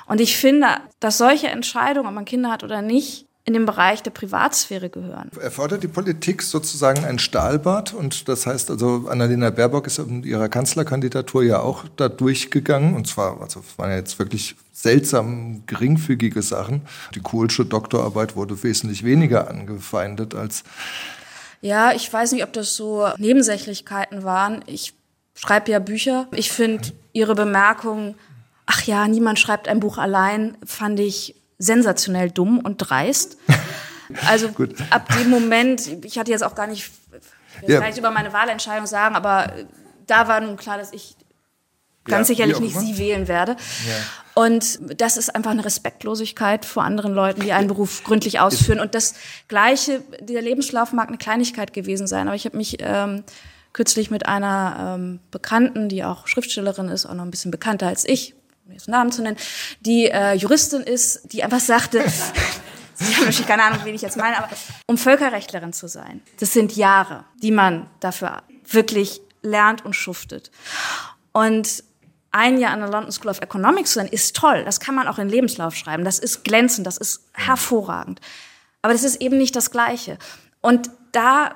[0.07, 0.67] Und ich finde,
[1.01, 5.31] dass solche Entscheidungen, ob man Kinder hat oder nicht, in den Bereich der Privatsphäre gehören.
[5.41, 7.95] Erfordert die Politik sozusagen ein Stahlbad?
[7.95, 12.95] Und das heißt also, Annalena Baerbock ist in ihrer Kanzlerkandidatur ja auch da durchgegangen.
[12.95, 16.83] Und zwar, also waren ja jetzt wirklich seltsam geringfügige Sachen.
[17.14, 20.62] Die Kohlsche Doktorarbeit wurde wesentlich weniger angefeindet als
[21.61, 24.62] ja, ich weiß nicht, ob das so Nebensächlichkeiten waren.
[24.66, 24.95] Ich
[25.35, 26.29] schreibe ja Bücher.
[26.31, 28.14] Ich finde ihre Bemerkung,
[28.64, 33.39] ach ja, niemand schreibt ein Buch allein, fand ich sensationell dumm und dreist.
[34.26, 34.49] Also
[34.89, 36.91] ab dem Moment, ich hatte jetzt auch gar nicht,
[37.61, 37.79] ich ja.
[37.79, 39.53] gar nicht über meine Wahlentscheidung sagen, aber
[40.07, 41.18] da war nun klar, dass ich
[42.09, 43.53] ganz ja, sicherlich nicht sie wählen werde.
[43.53, 43.95] Ja.
[44.43, 48.79] Und das ist einfach eine Respektlosigkeit vor anderen Leuten, die einen Beruf gründlich ausführen.
[48.79, 49.15] Und das
[49.49, 53.25] Gleiche, der Lebenslauf mag eine Kleinigkeit gewesen sein, aber ich habe mich ähm,
[53.73, 58.05] kürzlich mit einer ähm, Bekannten, die auch Schriftstellerin ist, auch noch ein bisschen bekannter als
[58.07, 58.35] ich,
[58.67, 59.37] um jetzt Namen zu nennen,
[59.81, 62.05] die äh, Juristin ist, die einfach sagte,
[62.95, 64.49] Sie haben natürlich keine Ahnung, wen ich jetzt meine, aber
[64.87, 70.51] um Völkerrechtlerin zu sein, das sind Jahre, die man dafür wirklich lernt und schuftet.
[71.33, 71.85] Und
[72.31, 74.64] ein Jahr an der London School of Economics zu sein, ist toll.
[74.64, 76.05] Das kann man auch in Lebenslauf schreiben.
[76.05, 78.20] Das ist glänzend, das ist hervorragend.
[78.83, 80.18] Aber das ist eben nicht das Gleiche.
[80.61, 81.55] Und da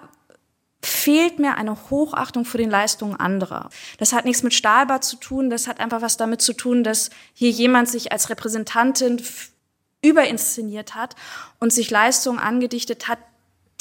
[0.85, 3.71] fehlt mir eine Hochachtung für den Leistungen anderer.
[3.99, 7.11] Das hat nichts mit Stahlbad zu tun, das hat einfach was damit zu tun, dass
[7.33, 9.23] hier jemand sich als Repräsentantin
[10.03, 11.15] überinszeniert hat
[11.61, 13.19] und sich Leistungen angedichtet hat,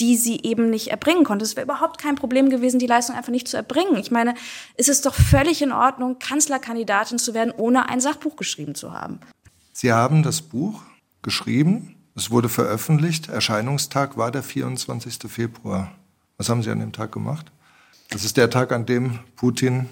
[0.02, 1.46] die sie eben nicht erbringen konnte.
[1.46, 3.98] Es wäre überhaupt kein Problem gewesen, die Leistung einfach nicht zu erbringen.
[3.98, 4.34] Ich meine,
[4.76, 9.20] es ist doch völlig in Ordnung, Kanzlerkandidatin zu werden, ohne ein Sachbuch geschrieben zu haben.
[9.72, 10.82] Sie haben das Buch
[11.22, 13.30] geschrieben Es wurde veröffentlicht.
[13.30, 15.20] Erscheinungstag war der 24.
[15.32, 15.92] Februar.
[16.38, 17.52] Was haben Sie an dem Tag gemacht?
[18.10, 19.88] Das ist der Tag, an dem Putin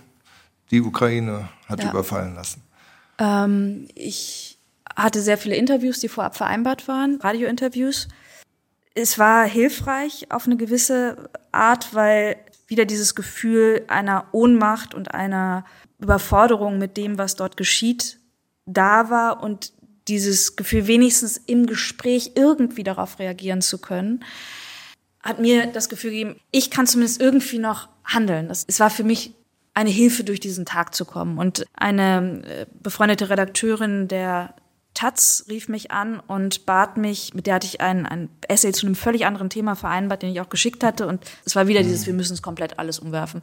[0.71, 1.89] die Ukraine hat ja.
[1.91, 2.63] überfallen lassen.
[3.19, 4.57] Ähm, ich
[4.95, 8.07] hatte sehr viele Interviews, die vorab vereinbart waren, Radiointerviews.
[8.99, 12.35] Es war hilfreich auf eine gewisse Art, weil
[12.67, 15.63] wieder dieses Gefühl einer Ohnmacht und einer
[15.99, 18.19] Überforderung mit dem, was dort geschieht,
[18.65, 19.71] da war und
[20.09, 24.23] dieses Gefühl, wenigstens im Gespräch irgendwie darauf reagieren zu können,
[25.21, 28.49] hat mir das Gefühl gegeben, ich kann zumindest irgendwie noch handeln.
[28.49, 29.33] Das, es war für mich
[29.73, 31.37] eine Hilfe, durch diesen Tag zu kommen.
[31.37, 34.55] Und eine äh, befreundete Redakteurin der
[34.99, 38.85] Taz rief mich an und bat mich, mit der hatte ich ein, ein Essay zu
[38.85, 41.07] einem völlig anderen Thema vereinbart, den ich auch geschickt hatte.
[41.07, 43.41] Und es war wieder dieses, wir müssen es komplett alles umwerfen.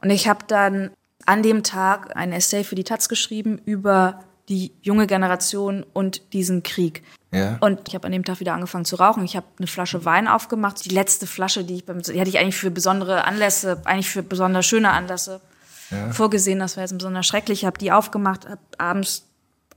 [0.00, 0.90] Und ich habe dann
[1.26, 6.62] an dem Tag ein Essay für die Taz geschrieben über die junge Generation und diesen
[6.62, 7.02] Krieg.
[7.32, 7.58] Ja.
[7.60, 9.26] Und ich habe an dem Tag wieder angefangen zu rauchen.
[9.26, 10.82] Ich habe eine Flasche Wein aufgemacht.
[10.86, 14.22] Die letzte Flasche, die ich beim, die hatte ich eigentlich für besondere Anlässe, eigentlich für
[14.22, 15.42] besonders schöne Anlässe
[15.90, 16.10] ja.
[16.12, 16.60] vorgesehen.
[16.60, 17.60] Das war jetzt besonders schrecklich.
[17.60, 19.27] Ich habe die aufgemacht, habe abends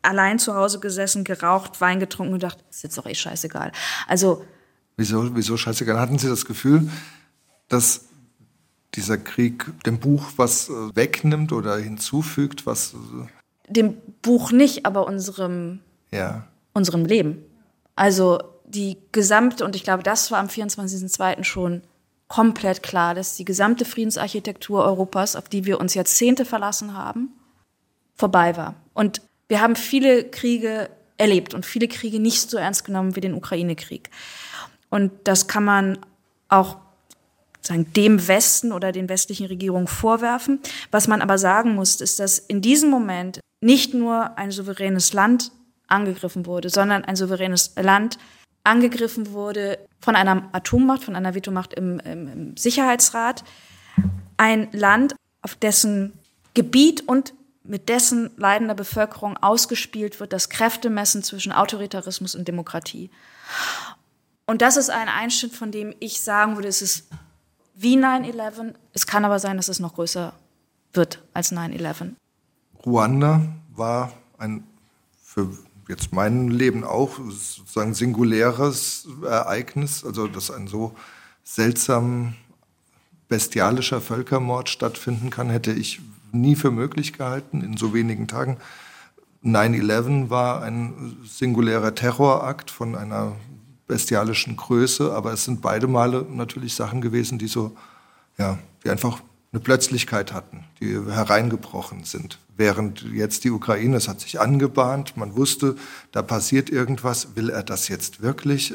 [0.02, 3.72] allein zu Hause gesessen, geraucht, Wein getrunken und gedacht, ist jetzt doch eh scheißegal.
[4.08, 4.45] Also
[4.97, 5.99] wieso, wieso scheißegal?
[5.99, 6.89] Hatten Sie das Gefühl,
[7.68, 8.06] dass
[8.95, 13.28] dieser Krieg dem Buch was äh, wegnimmt oder hinzufügt, was äh,
[13.72, 15.80] dem Buch nicht, aber unserem,
[16.12, 16.47] ja.
[16.74, 17.43] unserem Leben.
[17.95, 21.43] Also die gesamte, und ich glaube, das war am 24.02.
[21.43, 21.82] schon
[22.28, 27.30] komplett klar, dass die gesamte Friedensarchitektur Europas, auf die wir uns Jahrzehnte verlassen haben,
[28.16, 28.76] vorbei war.
[28.93, 29.22] Und
[29.52, 34.10] wir haben viele Kriege erlebt und viele Kriege nicht so ernst genommen wie den Ukraine-Krieg.
[34.89, 35.99] Und das kann man
[36.47, 36.78] auch
[37.60, 40.62] sagen, dem Westen oder den westlichen Regierungen vorwerfen.
[40.89, 45.52] Was man aber sagen muss, ist, dass in diesem Moment nicht nur ein souveränes Land
[45.88, 48.20] angegriffen wurde, sondern ein souveränes Land
[48.64, 53.43] angegriffen wurde von einer Atommacht, von einer Vetomacht im, im, im Sicherheitsrat.
[54.38, 56.14] Ein Land, auf dessen
[56.54, 57.34] Gebiet und
[57.72, 63.09] mit dessen leidender Bevölkerung ausgespielt wird, das Kräftemessen zwischen Autoritarismus und Demokratie.
[64.45, 67.07] Und das ist ein Einschnitt, von dem ich sagen würde, es ist
[67.74, 68.74] wie 9-11.
[68.91, 70.34] Es kann aber sein, dass es noch größer
[70.91, 72.15] wird als 9-11.
[72.86, 73.41] Ruanda
[73.74, 74.65] war ein
[75.24, 75.57] für
[75.88, 80.93] jetzt mein Leben auch sozusagen singuläres Ereignis, also dass ein so
[81.45, 82.36] seltsam
[83.30, 86.01] bestialischer Völkermord stattfinden kann, hätte ich
[86.34, 88.58] nie für möglich gehalten in so wenigen Tagen.
[89.44, 93.34] 9-11 war ein singulärer Terrorakt von einer
[93.88, 97.76] bestialischen Größe, aber es sind beide Male natürlich Sachen gewesen, die so,
[98.38, 99.22] ja, die einfach
[99.52, 102.40] eine Plötzlichkeit hatten, die hereingebrochen sind.
[102.56, 105.76] Während jetzt die Ukraine, es hat sich angebahnt, man wusste,
[106.12, 108.74] da passiert irgendwas, will er das jetzt wirklich?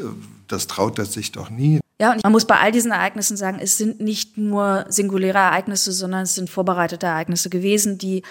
[0.49, 1.81] Das traut er sich doch nie.
[2.01, 5.93] Ja, und man muss bei all diesen Ereignissen sagen, es sind nicht nur singuläre Ereignisse,
[5.93, 8.23] sondern es sind vorbereitete Ereignisse gewesen, die,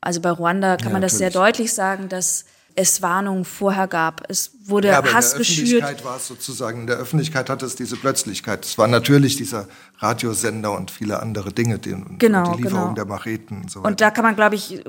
[0.00, 1.32] also bei Ruanda kann ja, man das natürlich.
[1.32, 4.22] sehr deutlich sagen, dass es Warnungen vorher gab.
[4.28, 5.68] Es wurde ja, aber Hass geschürt.
[5.68, 8.64] In der Öffentlichkeit war es sozusagen, in der Öffentlichkeit hatte es diese Plötzlichkeit.
[8.64, 9.68] Es war natürlich dieser
[9.98, 12.94] Radiosender und viele andere Dinge, die, genau, die Lieferung genau.
[12.94, 13.88] der Macheten und so weiter.
[13.88, 14.82] Und da kann man, glaube ich,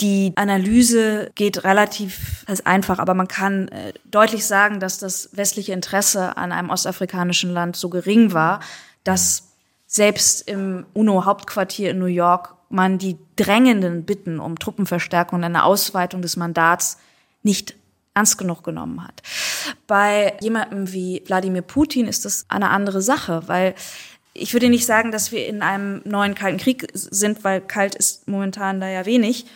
[0.00, 6.36] die Analyse geht relativ einfach, aber man kann äh, deutlich sagen, dass das westliche Interesse
[6.36, 8.60] an einem ostafrikanischen Land so gering war,
[9.04, 9.48] dass
[9.86, 16.22] selbst im UNO-Hauptquartier in New York man die drängenden Bitten um Truppenverstärkung und eine Ausweitung
[16.22, 16.98] des Mandats
[17.42, 17.76] nicht
[18.14, 19.22] ernst genug genommen hat.
[19.86, 23.74] Bei jemandem wie Wladimir Putin ist das eine andere Sache, weil
[24.32, 28.26] ich würde nicht sagen, dass wir in einem neuen Kalten Krieg sind, weil kalt ist
[28.28, 29.46] momentan da ja wenig.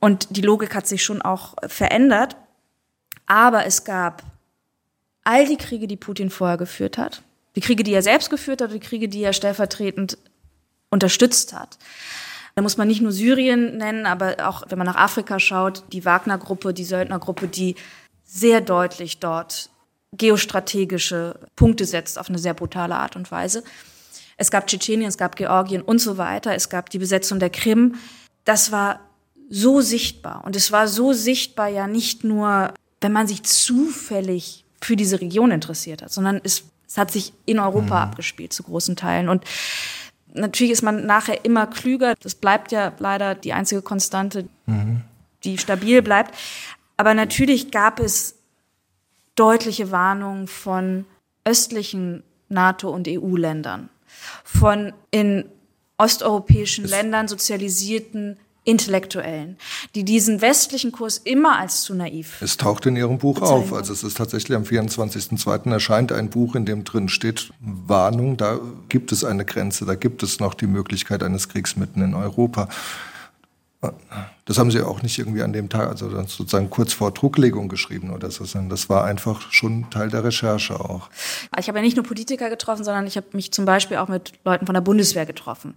[0.00, 2.36] Und die Logik hat sich schon auch verändert.
[3.26, 4.24] Aber es gab
[5.22, 7.22] all die Kriege, die Putin vorher geführt hat,
[7.54, 10.18] die Kriege, die er selbst geführt hat, die Kriege, die er stellvertretend
[10.90, 11.78] unterstützt hat.
[12.56, 16.04] Da muss man nicht nur Syrien nennen, aber auch, wenn man nach Afrika schaut, die
[16.04, 17.76] Wagner-Gruppe, die Söldner-Gruppe, die
[18.24, 19.70] sehr deutlich dort
[20.12, 23.62] geostrategische Punkte setzt auf eine sehr brutale Art und Weise.
[24.36, 26.54] Es gab Tschetschenien, es gab Georgien und so weiter.
[26.54, 27.96] Es gab die Besetzung der Krim.
[28.44, 29.00] Das war
[29.50, 30.42] so sichtbar.
[30.46, 32.72] Und es war so sichtbar ja nicht nur,
[33.02, 37.58] wenn man sich zufällig für diese Region interessiert hat, sondern es, es hat sich in
[37.58, 38.10] Europa mhm.
[38.10, 39.28] abgespielt zu großen Teilen.
[39.28, 39.44] Und
[40.32, 42.14] Natürlich ist man nachher immer klüger.
[42.22, 45.02] Das bleibt ja leider die einzige Konstante, mhm.
[45.44, 46.34] die stabil bleibt.
[46.96, 48.36] Aber natürlich gab es
[49.34, 51.06] deutliche Warnungen von
[51.44, 53.88] östlichen NATO- und EU-Ländern,
[54.44, 55.44] von in
[55.96, 58.38] osteuropäischen Ländern sozialisierten
[58.70, 59.58] Intellektuellen,
[59.94, 62.40] die diesen westlichen Kurs immer als zu naiv.
[62.40, 63.72] Es taucht in Ihrem Buch auf.
[63.72, 65.72] Also es ist tatsächlich am 24.02.
[65.72, 70.22] erscheint ein Buch, in dem drin steht Warnung, da gibt es eine Grenze, da gibt
[70.22, 72.68] es noch die Möglichkeit eines Kriegs mitten in Europa.
[74.44, 78.10] Das haben Sie auch nicht irgendwie an dem Tag, also sozusagen kurz vor Drucklegung geschrieben
[78.10, 81.08] oder so, sondern das war einfach schon Teil der Recherche auch.
[81.58, 84.32] Ich habe ja nicht nur Politiker getroffen, sondern ich habe mich zum Beispiel auch mit
[84.44, 85.74] Leuten von der Bundeswehr getroffen.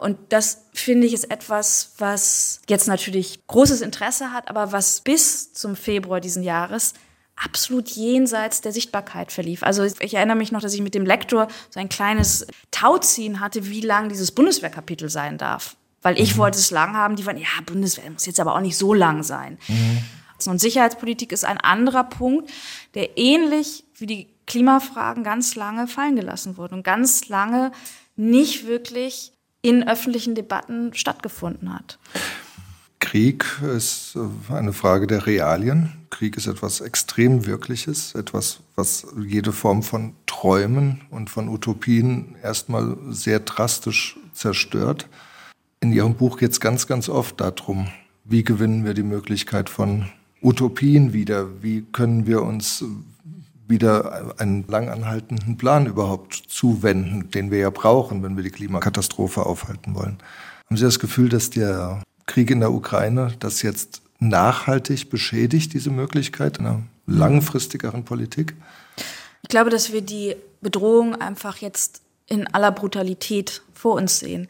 [0.00, 5.52] Und das finde ich ist etwas, was jetzt natürlich großes Interesse hat, aber was bis
[5.52, 6.94] zum Februar diesen Jahres
[7.36, 9.62] absolut jenseits der Sichtbarkeit verlief.
[9.62, 13.68] Also ich erinnere mich noch, dass ich mit dem Lektor so ein kleines Tauziehen hatte,
[13.68, 15.76] wie lang dieses Bundeswehrkapitel sein darf.
[16.02, 16.38] Weil ich mhm.
[16.38, 19.22] wollte es lang haben, die waren, ja, Bundeswehr muss jetzt aber auch nicht so lang
[19.22, 19.58] sein.
[19.68, 20.04] Mhm.
[20.46, 22.50] Und Sicherheitspolitik ist ein anderer Punkt,
[22.94, 27.72] der ähnlich wie die Klimafragen ganz lange fallen gelassen wurde und ganz lange
[28.16, 29.32] nicht wirklich
[29.62, 31.98] in öffentlichen Debatten stattgefunden hat.
[32.98, 33.44] Krieg
[33.74, 34.16] ist
[34.50, 35.92] eine Frage der Realien.
[36.10, 42.96] Krieg ist etwas extrem Wirkliches, etwas, was jede Form von Träumen und von Utopien erstmal
[43.08, 45.08] sehr drastisch zerstört.
[45.80, 47.88] In Ihrem Buch geht es ganz, ganz oft darum,
[48.24, 50.10] wie gewinnen wir die Möglichkeit von
[50.42, 51.62] Utopien wieder?
[51.62, 52.84] Wie können wir uns
[53.70, 59.94] wieder einen langanhaltenden Plan überhaupt zuwenden, den wir ja brauchen, wenn wir die Klimakatastrophe aufhalten
[59.94, 60.18] wollen.
[60.66, 65.90] Haben Sie das Gefühl, dass der Krieg in der Ukraine das jetzt nachhaltig beschädigt, diese
[65.90, 68.54] Möglichkeit einer langfristigeren Politik?
[69.42, 74.46] Ich glaube, dass wir die Bedrohung einfach jetzt in aller Brutalität vor uns sehen.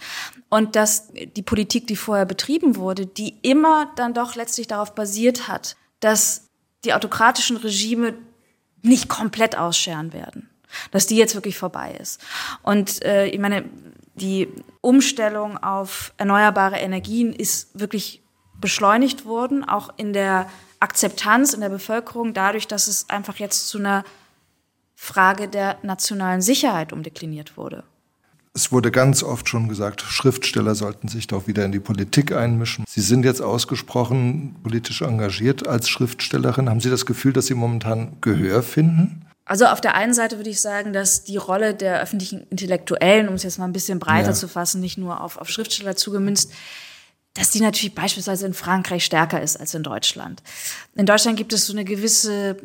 [0.51, 5.49] Und dass die Politik, die vorher betrieben wurde, die immer dann doch letztlich darauf basiert
[5.49, 6.49] hat, dass
[6.85, 8.15] die autokratischen Regime
[8.83, 10.49] nicht komplett ausscheren werden.
[10.93, 12.21] Dass die jetzt wirklich vorbei ist.
[12.63, 13.65] Und äh, ich meine,
[14.15, 14.49] die
[14.81, 18.23] Umstellung auf erneuerbare Energien ist wirklich
[18.61, 23.79] beschleunigt worden, auch in der Akzeptanz in der Bevölkerung, dadurch, dass es einfach jetzt zu
[23.79, 24.05] einer
[24.95, 27.85] Frage der nationalen Sicherheit umdekliniert wurde.
[28.53, 32.85] Es wurde ganz oft schon gesagt, Schriftsteller sollten sich doch wieder in die Politik einmischen.
[32.89, 36.69] Sie sind jetzt ausgesprochen politisch engagiert als Schriftstellerin.
[36.69, 39.25] Haben Sie das Gefühl, dass Sie momentan Gehör finden?
[39.45, 43.35] Also auf der einen Seite würde ich sagen, dass die Rolle der öffentlichen Intellektuellen, um
[43.35, 44.35] es jetzt mal ein bisschen breiter ja.
[44.35, 46.53] zu fassen, nicht nur auf, auf Schriftsteller zugemünzt,
[47.35, 50.43] dass die natürlich beispielsweise in Frankreich stärker ist als in Deutschland.
[50.97, 52.57] In Deutschland gibt es so eine gewisse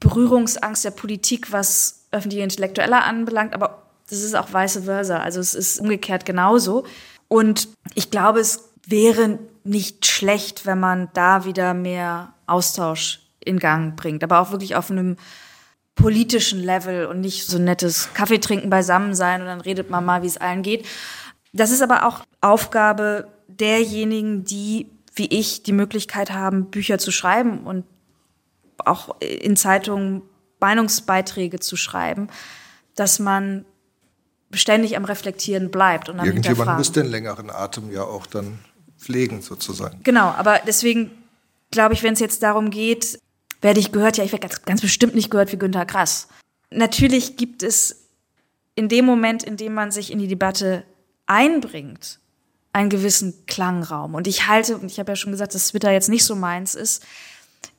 [0.00, 5.18] Berührungsangst der Politik, was öffentliche Intellektuelle anbelangt, aber das ist auch vice versa.
[5.18, 6.84] Also es ist umgekehrt genauso.
[7.28, 13.96] Und ich glaube, es wäre nicht schlecht, wenn man da wieder mehr Austausch in Gang
[13.96, 14.22] bringt.
[14.24, 15.16] Aber auch wirklich auf einem
[15.94, 20.22] politischen Level und nicht so nettes Kaffee trinken beisammen sein und dann redet man mal,
[20.22, 20.86] wie es allen geht.
[21.52, 27.64] Das ist aber auch Aufgabe derjenigen, die, wie ich, die Möglichkeit haben, Bücher zu schreiben
[27.64, 27.84] und
[28.78, 30.22] auch in Zeitungen
[30.60, 32.28] Meinungsbeiträge zu schreiben,
[32.94, 33.64] dass man
[34.52, 36.08] beständig am Reflektieren bleibt.
[36.08, 38.60] Und am Irgendjemand müsste den längeren Atem ja auch dann
[38.96, 39.98] pflegen, sozusagen.
[40.04, 41.10] Genau, aber deswegen
[41.72, 43.18] glaube ich, wenn es jetzt darum geht,
[43.60, 46.28] werde ich gehört, ja, ich werde ganz, ganz bestimmt nicht gehört wie Günter Grass.
[46.70, 48.08] Natürlich gibt es
[48.74, 50.84] in dem Moment, in dem man sich in die Debatte
[51.26, 52.20] einbringt,
[52.72, 54.14] einen gewissen Klangraum.
[54.14, 56.74] Und ich halte, und ich habe ja schon gesagt, dass Twitter jetzt nicht so meins
[56.74, 57.04] ist,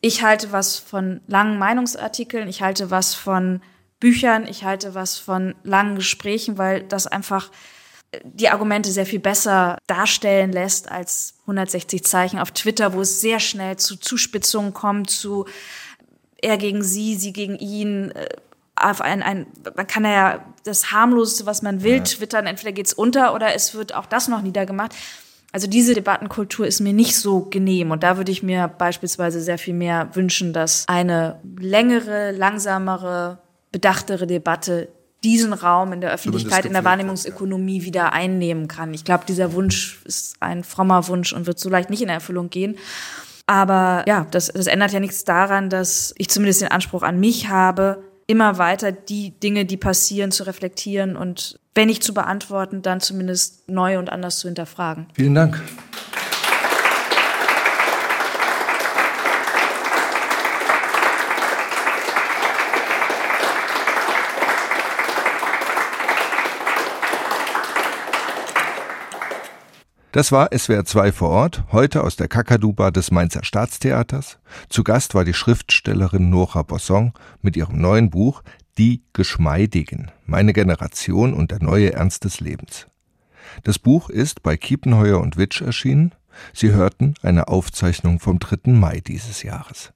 [0.02, 3.62] ich halte was von langen Meinungsartikeln, ich halte was von
[4.04, 7.50] Büchern, ich halte was von langen Gesprächen, weil das einfach
[8.12, 13.22] äh, die Argumente sehr viel besser darstellen lässt als 160 Zeichen auf Twitter, wo es
[13.22, 15.46] sehr schnell zu Zuspitzungen kommt, zu
[16.42, 18.12] er gegen sie, sie gegen ihn.
[18.12, 18.28] Äh,
[18.76, 22.04] auf ein, ein, man kann ja das harmloseste, was man will, ja.
[22.04, 24.94] twittern, entweder geht's unter oder es wird auch das noch niedergemacht.
[25.54, 29.60] Also diese Debattenkultur ist mir nicht so genehm und da würde ich mir beispielsweise sehr
[29.60, 33.43] viel mehr wünschen, dass eine längere, langsamere
[33.74, 34.88] bedachtere Debatte
[35.26, 37.86] diesen Raum in der Öffentlichkeit, in der Wahrnehmungsökonomie ja.
[37.86, 38.94] wieder einnehmen kann.
[38.94, 42.50] Ich glaube, dieser Wunsch ist ein frommer Wunsch und wird so leicht nicht in Erfüllung
[42.50, 42.78] gehen.
[43.46, 47.50] Aber ja, das, das ändert ja nichts daran, dass ich zumindest den Anspruch an mich
[47.50, 53.02] habe, immer weiter die Dinge, die passieren, zu reflektieren und wenn nicht zu beantworten, dann
[53.02, 55.08] zumindest neu und anders zu hinterfragen.
[55.14, 55.62] Vielen Dank.
[70.14, 74.38] Das war SWR 2 vor Ort, heute aus der Kakaduba des Mainzer Staatstheaters.
[74.70, 78.44] Zu Gast war die Schriftstellerin Nora Bosson mit ihrem neuen Buch
[78.78, 82.86] Die Geschmeidigen, meine Generation und der neue Ernst des Lebens.
[83.64, 86.14] Das Buch ist bei Kiepenheuer und Witsch erschienen.
[86.54, 88.72] Sie hörten eine Aufzeichnung vom 3.
[88.72, 89.94] Mai dieses Jahres.